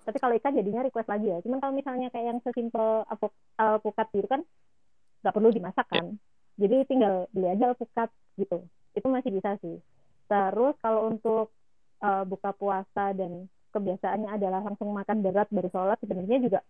[0.06, 1.42] tapi kalau ikan jadinya request lagi ya.
[1.42, 3.02] Cuman kalau misalnya kayak yang sesimpel
[3.58, 4.46] alpukat gitu kan
[5.26, 6.14] nggak perlu dimasak kan.
[6.54, 8.62] Jadi tinggal beli aja alpukat gitu.
[8.94, 9.82] Itu masih bisa sih.
[10.30, 11.50] Terus kalau untuk
[11.98, 16.60] eh, buka puasa dan kebiasaannya adalah langsung makan berat baru sholat sebenarnya juga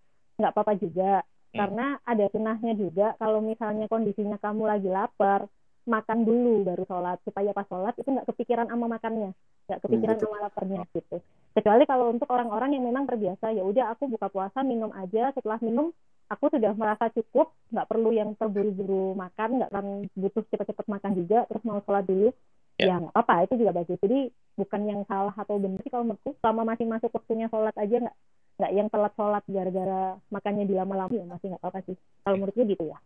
[0.41, 1.21] nggak apa-apa juga.
[1.47, 1.63] Hmm.
[1.63, 3.07] karena ada sunahnya juga.
[3.23, 5.47] Kalau misalnya kondisinya kamu lagi lapar
[5.87, 7.23] makan dulu baru sholat.
[7.23, 9.31] Supaya pas sholat itu nggak kepikiran sama makannya.
[9.71, 10.27] Nggak kepikiran betul.
[10.27, 11.21] sama laparnya gitu
[11.57, 15.33] kecuali kalau untuk orang-orang yang memang terbiasa ya udah aku buka puasa minum aja.
[15.33, 15.89] Setelah minum
[16.29, 21.49] aku sudah merasa cukup nggak perlu yang terburu-buru makan nggak akan butuh cepat-cepat makan juga
[21.49, 22.29] terus mau sholat dulu.
[22.77, 22.93] Ya.
[22.93, 23.97] ya nggak apa-apa itu juga bagus.
[24.05, 24.21] Jadi
[24.61, 26.37] bukan yang salah atau benar sih kalau menurutku.
[26.45, 28.17] Selama masih masuk waktunya sholat aja nggak
[28.57, 31.97] nggak yang telat sholat gara-gara makannya dilama-lama ya masih nggak apa-apa sih.
[32.21, 33.01] Kalau menurutku gitu ya.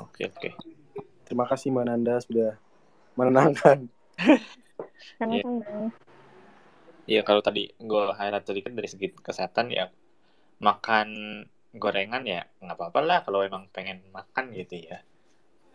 [0.00, 0.48] Oke, oke.
[1.28, 2.56] Terima kasih Mbak Nanda sudah
[3.20, 3.84] menenangkan.
[5.20, 5.92] sama-sama
[7.06, 9.86] Iya, kalau tadi gue highlight tadi kan dari segi kesehatan ya
[10.58, 11.08] makan
[11.76, 14.98] gorengan ya nggak apa-apa lah kalau emang pengen makan gitu ya.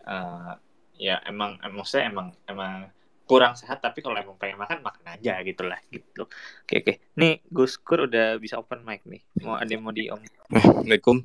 [0.04, 0.52] Eh,
[1.00, 2.90] ya emang em- maksudnya emang emang
[3.24, 6.28] kurang sehat tapi kalau emang pengen makan makan aja gitu lah gitu.
[6.68, 6.92] Oke oke.
[7.16, 9.22] Nih Gus Kur udah bisa open mic nih.
[9.40, 10.20] Mau ada yang mau di om?
[10.52, 11.22] Assalamualaikum.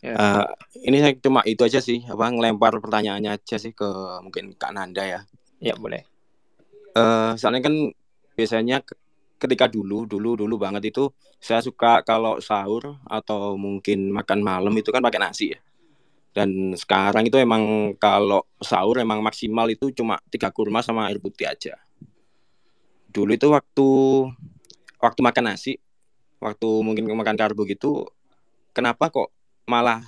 [0.00, 0.16] Ya.
[0.16, 0.46] Eh,
[0.88, 3.84] ini saya cuma itu aja sih, apa ngelempar pertanyaannya aja sih ke
[4.24, 5.20] mungkin Kak Nanda ya.
[5.60, 6.08] Ya boleh.
[6.96, 7.74] Eh, soalnya kan
[8.32, 8.80] biasanya
[9.40, 11.08] ketika dulu, dulu, dulu banget itu
[11.40, 15.60] saya suka kalau sahur atau mungkin makan malam itu kan pakai nasi ya.
[16.30, 21.48] Dan sekarang itu emang kalau sahur emang maksimal itu cuma tiga kurma sama air putih
[21.48, 21.74] aja.
[23.10, 23.88] Dulu itu waktu
[25.00, 25.80] waktu makan nasi,
[26.38, 28.06] waktu mungkin makan karbo gitu,
[28.70, 29.32] kenapa kok
[29.66, 30.04] malah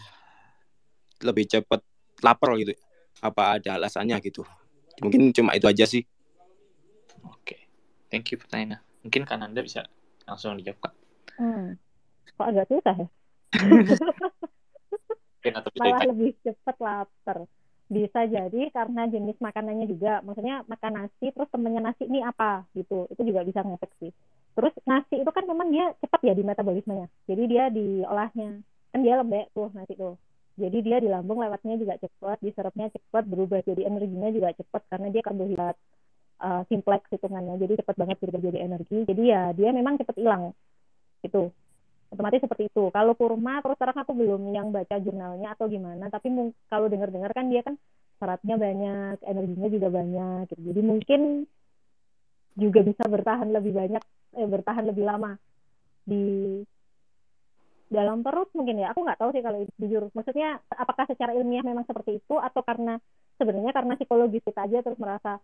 [1.25, 1.81] lebih cepet
[2.23, 2.77] lapar gitu?
[3.19, 4.47] Apa ada alasannya gitu?
[5.03, 6.07] Mungkin cuma itu aja sih.
[7.27, 7.67] Oke.
[8.13, 8.92] Thank you pertanyaannya.
[9.03, 9.87] Mungkin kan Anda bisa
[10.27, 10.95] langsung dijawab Kak.
[11.39, 11.69] hmm.
[12.39, 13.09] kok agak susah ya?
[15.43, 16.11] Mungkin atau bisa malah ditanya.
[16.15, 17.39] lebih cepat lapar.
[17.91, 20.23] Bisa jadi karena jenis makanannya juga.
[20.23, 22.63] Maksudnya makan nasi terus temennya nasi ini apa?
[22.79, 23.11] Gitu.
[23.11, 24.15] Itu juga bisa ngefek sih.
[24.55, 27.11] Terus nasi itu kan memang dia cepat ya di metabolismenya.
[27.27, 28.63] Jadi dia diolahnya.
[28.95, 30.15] Kan dia lembek tuh nasi tuh.
[30.57, 35.09] Jadi dia di lambung lewatnya juga cepat diserapnya cepat berubah jadi energinya juga cepat karena
[35.09, 35.77] dia karbohidrat
[36.43, 37.55] uh, simplex hitungannya.
[37.63, 39.07] Jadi cepat banget berubah jadi energi.
[39.07, 40.51] Jadi ya dia memang cepat hilang.
[41.23, 41.55] Itu
[42.13, 42.91] otomatis seperti itu.
[42.91, 46.29] Kalau kurma terus terang aku belum yang baca jurnalnya atau gimana tapi
[46.69, 47.81] kalau dengar-dengar kan dia kan
[48.21, 50.61] seratnya banyak energinya juga banyak gitu.
[50.71, 51.21] jadi mungkin
[52.55, 54.03] juga bisa bertahan lebih banyak
[54.39, 55.35] eh, bertahan lebih lama
[56.07, 56.61] di
[57.93, 58.93] dalam perut mungkin ya.
[58.97, 60.09] Aku nggak tahu sih kalau jujur.
[60.17, 62.97] Maksudnya apakah secara ilmiah memang seperti itu atau karena
[63.37, 65.41] sebenarnya karena psikologis kita aja terus merasa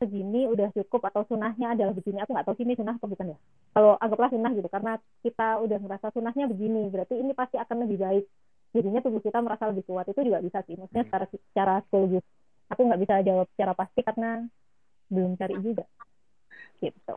[0.00, 3.36] segini udah cukup atau sunahnya adalah begini aku nggak tahu sih ini sunah atau bukan
[3.36, 3.38] ya
[3.76, 7.98] kalau anggaplah sunah gitu karena kita udah merasa sunahnya begini berarti ini pasti akan lebih
[8.00, 8.24] baik
[8.72, 12.24] jadinya tubuh kita merasa lebih kuat itu juga bisa sih maksudnya secara secara psikologis
[12.72, 14.30] aku nggak bisa jawab secara pasti karena
[15.12, 15.84] belum cari juga
[16.80, 17.16] gitu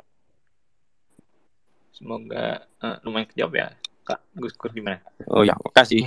[1.95, 3.67] semoga uh, lumayan kejawab ya
[4.03, 4.99] Kak Gus Kur gimana?
[5.31, 6.03] Oh ya, makasih.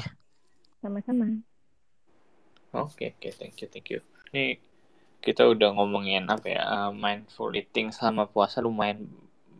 [0.85, 1.41] Sama-sama.
[2.77, 4.01] Oke, okay, oke, okay, thank you, thank you.
[4.37, 4.61] Ini
[5.21, 9.09] kita udah ngomongin apa ya, uh, mindful eating sama puasa lumayan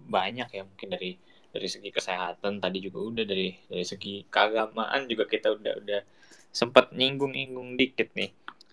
[0.07, 1.19] banyak ya mungkin dari
[1.51, 6.01] dari segi kesehatan tadi juga udah dari dari segi keagamaan juga kita udah udah
[6.55, 8.31] sempat nyinggung-nyinggung dikit nih.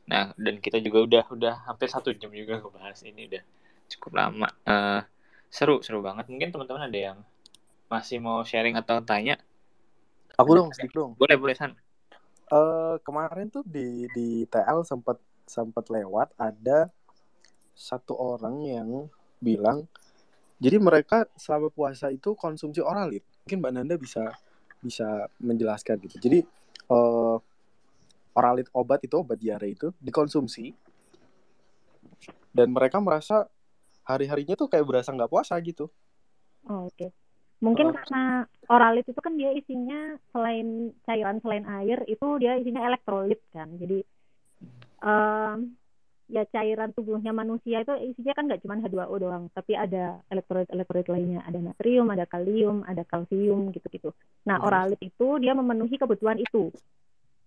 [0.07, 3.43] Nah, dan kita juga udah udah hampir satu jam juga ngebahas ini udah
[3.87, 4.49] cukup lama.
[4.67, 5.01] Uh,
[5.47, 6.27] seru seru banget.
[6.27, 7.17] Mungkin teman-teman ada yang
[7.87, 9.39] masih mau sharing atau tanya
[10.41, 11.11] Aku dong, sedikit dong.
[11.13, 11.77] Boleh, boleh San.
[12.49, 16.91] Uh, kemarin tuh di di TL sempat sempat lewat ada
[17.73, 18.89] satu orang yang
[19.41, 19.89] bilang
[20.63, 23.19] jadi mereka selama puasa itu konsumsi oralit.
[23.43, 24.31] Mungkin Mbak Nanda bisa
[24.79, 26.15] bisa menjelaskan gitu.
[26.23, 26.39] Jadi
[26.87, 27.35] uh,
[28.31, 30.71] oralit obat itu obat diare itu dikonsumsi
[32.55, 33.49] dan mereka merasa
[34.07, 35.91] hari-harinya tuh kayak berasa nggak puasa gitu.
[36.69, 36.95] Oh, Oke.
[36.95, 37.09] Okay.
[37.63, 37.93] Mungkin oh.
[37.95, 38.23] karena
[38.67, 43.71] oralit itu kan dia isinya selain cairan selain air itu dia isinya elektrolit kan.
[43.79, 44.03] Jadi
[45.03, 45.75] um,
[46.31, 51.43] ya cairan tubuhnya manusia itu isinya kan nggak cuma H2O doang, tapi ada elektrolit-elektrolit lainnya,
[51.43, 54.15] ada natrium, ada kalium, ada kalsium gitu-gitu.
[54.47, 56.71] Nah, oralit itu dia memenuhi kebutuhan itu.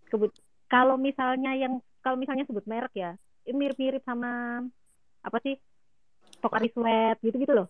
[0.07, 0.31] Kebut
[0.71, 4.63] kalau misalnya yang kalau misalnya sebut merek ya, mirip-mirip sama
[5.25, 5.59] apa sih?
[6.39, 7.69] Pocari Sweat gitu-gitu loh.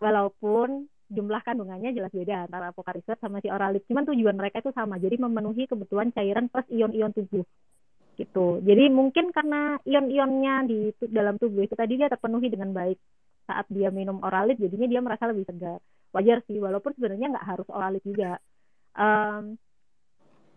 [0.00, 3.84] Walaupun jumlah kandungannya jelas beda antara Pocari sama si Oralit.
[3.84, 7.44] Cuman tujuan mereka itu sama, jadi memenuhi kebutuhan cairan plus ion-ion tubuh.
[8.20, 8.60] Gitu.
[8.60, 13.00] Jadi mungkin karena ion-ionnya di dalam tubuh itu tadi dia terpenuhi dengan baik
[13.48, 15.80] saat dia minum Oralit, jadinya dia merasa lebih segar.
[16.12, 18.36] Wajar sih, walaupun sebenarnya nggak harus Oralit juga.
[18.92, 19.56] Um,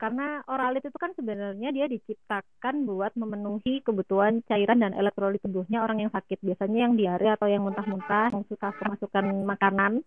[0.04, 6.04] karena oralit itu kan sebenarnya dia diciptakan buat memenuhi kebutuhan cairan dan elektrolit tubuhnya orang
[6.04, 10.04] yang sakit biasanya yang diare atau yang muntah-muntah yang suka kemasukan makanan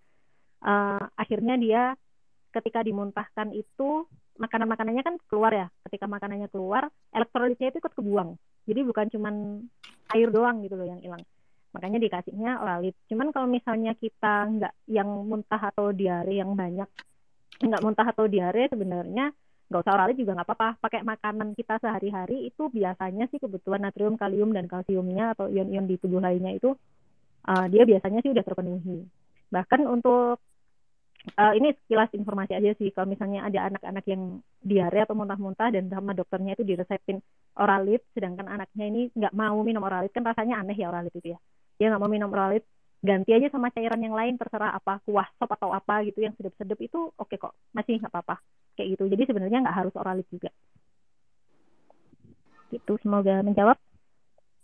[0.61, 1.83] uh, akhirnya dia
[2.53, 4.05] ketika dimuntahkan itu
[4.37, 5.67] makanan makanannya kan keluar ya.
[5.89, 8.37] Ketika makanannya keluar elektrolitnya itu ikut kebuang.
[8.67, 9.35] Jadi bukan cuman
[10.15, 11.23] air doang gitu loh yang hilang.
[11.77, 16.89] Makanya dikasihnya oralit cuman kalau misalnya kita nggak yang muntah atau diare yang banyak
[17.57, 19.33] nggak muntah atau diare sebenarnya
[19.67, 20.69] nggak usah oralit juga nggak apa-apa.
[20.79, 25.99] Pakai makanan kita sehari-hari itu biasanya sih kebutuhan natrium kalium dan kalsiumnya atau ion-ion di
[25.99, 26.73] tubuh lainnya itu
[27.51, 29.05] uh, dia biasanya sih udah terpenuhi.
[29.51, 30.39] Bahkan untuk
[31.35, 35.91] uh, ini sekilas informasi aja sih kalau misalnya ada anak-anak yang diare atau muntah-muntah dan
[35.91, 37.19] sama dokternya itu diresepin
[37.59, 41.39] oralit sedangkan anaknya ini nggak mau minum oralit kan rasanya aneh ya oralit itu ya.
[41.77, 42.63] Dia nggak mau minum oralit
[43.03, 46.79] ganti aja sama cairan yang lain terserah apa kuah sop atau apa gitu yang sedap-sedap
[46.81, 48.37] itu oke okay kok masih nggak apa-apa
[48.79, 49.05] kayak gitu.
[49.11, 50.51] Jadi sebenarnya nggak harus oralit juga.
[52.71, 53.77] Gitu semoga menjawab.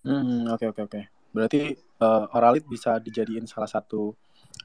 [0.06, 1.00] Hmm oke oke oke.
[1.32, 1.72] Berarti
[2.04, 4.12] uh, oralit bisa dijadiin salah satu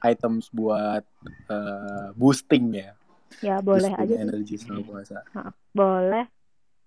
[0.02, 1.04] items buat
[1.50, 2.92] uh, boosting ya.
[3.44, 4.24] Ya boleh boosting aja.
[4.24, 5.18] energi selama puasa.
[5.34, 6.24] Ha, boleh.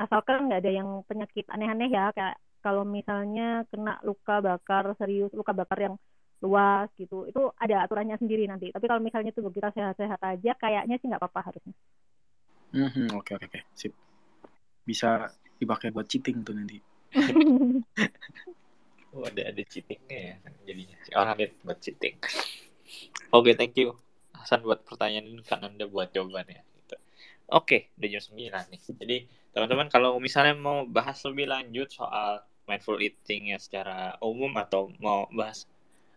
[0.02, 5.52] Asalkan nggak ada yang penyakit aneh-aneh ya kayak kalau misalnya kena luka bakar serius, luka
[5.52, 5.96] bakar yang
[6.42, 8.74] luas gitu, itu ada aturannya sendiri nanti.
[8.74, 11.76] Tapi kalau misalnya tubuh kita sehat-sehat aja, kayaknya sih nggak apa-apa harusnya.
[12.74, 13.94] Hmm, oke oke oke, sip.
[14.82, 15.30] Bisa
[15.62, 16.82] dipakai buat cheating tuh nanti.
[19.14, 20.36] oh, ada ada cheatingnya ya
[20.66, 20.98] jadinya.
[21.18, 22.18] Orang lihat buat cheating.
[23.32, 23.96] Oke, okay, thank you
[24.42, 26.66] Hasan buat pertanyaan kan Anda buat jawabannya.
[26.66, 26.96] Gitu.
[27.54, 28.82] Oke, okay, udah jam 9 nih.
[28.98, 29.18] Jadi,
[29.54, 35.30] teman-teman kalau misalnya mau bahas lebih lanjut soal mindful eating ya secara umum atau mau
[35.30, 35.70] bahas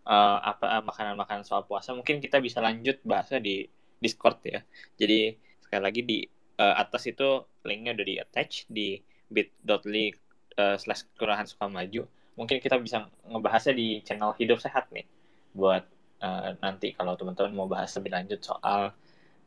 [0.09, 3.69] uh, apa makanan-makanan soal puasa, mungkin kita bisa lanjut bahasnya di
[4.01, 4.65] Discord ya.
[4.97, 6.19] Jadi, sekali lagi di
[6.57, 8.97] uh, atas itu linknya udah di attach di
[9.29, 10.17] bit.ly
[10.57, 12.09] uh, slash kelurahan Sukamaju.
[12.35, 15.07] Mungkin kita bisa ngebahasnya di channel Hidup Sehat nih
[15.55, 15.87] buat
[16.25, 18.97] uh, nanti kalau teman-teman mau bahas lebih lanjut soal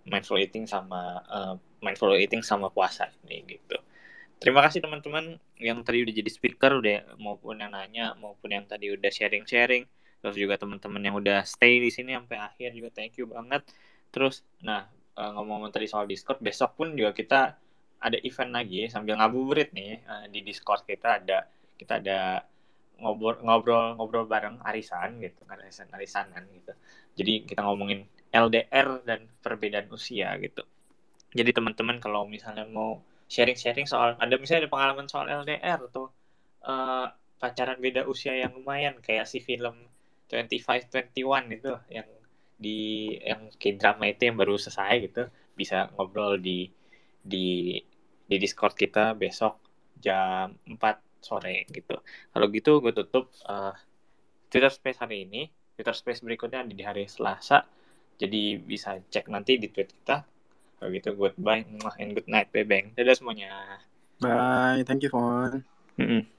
[0.06, 3.78] mindful eating sama uh, mindful eating sama puasa ini gitu.
[4.38, 8.94] Terima kasih teman-teman yang tadi udah jadi speaker udah maupun yang nanya maupun yang tadi
[8.94, 9.90] udah sharing-sharing
[10.22, 13.66] terus juga teman-teman yang udah stay di sini sampai akhir juga thank you banget.
[14.14, 14.86] Terus nah
[15.18, 17.58] uh, ngomong tadi soal Discord, besok pun juga kita
[17.98, 21.50] ada event lagi sambil ngabuburit nih di Discord kita ada
[21.82, 22.46] kita ada
[22.98, 26.74] ngobrol ngobrol ngobrol bareng arisan gitu kan arisan arisanan gitu.
[27.18, 30.66] Jadi kita ngomongin LDR dan perbedaan usia gitu.
[31.34, 36.10] Jadi teman-teman kalau misalnya mau sharing-sharing soal ada misalnya ada pengalaman soal LDR atau
[36.64, 39.76] uh, pacaran beda usia yang lumayan kayak si film
[40.32, 42.08] 25 21 itu yang
[42.58, 42.80] di
[43.22, 45.24] yang kayak drama itu yang baru selesai gitu
[45.54, 46.74] bisa ngobrol di
[47.22, 47.78] di
[48.26, 49.62] di Discord kita besok
[50.02, 52.00] jam 4 sore gitu.
[52.32, 53.76] Kalau gitu gue tutup uh,
[54.48, 55.52] Twitter Space hari ini.
[55.76, 57.68] Twitter Space berikutnya di hari Selasa.
[58.18, 60.24] Jadi bisa cek nanti di tweet kita.
[60.80, 61.68] Kalau gitu goodbye
[62.00, 62.96] and good night, Bebeng.
[62.96, 63.82] Dadah semuanya.
[64.24, 65.62] Bye, thank you, Fon.
[66.00, 66.37] Mm -mm.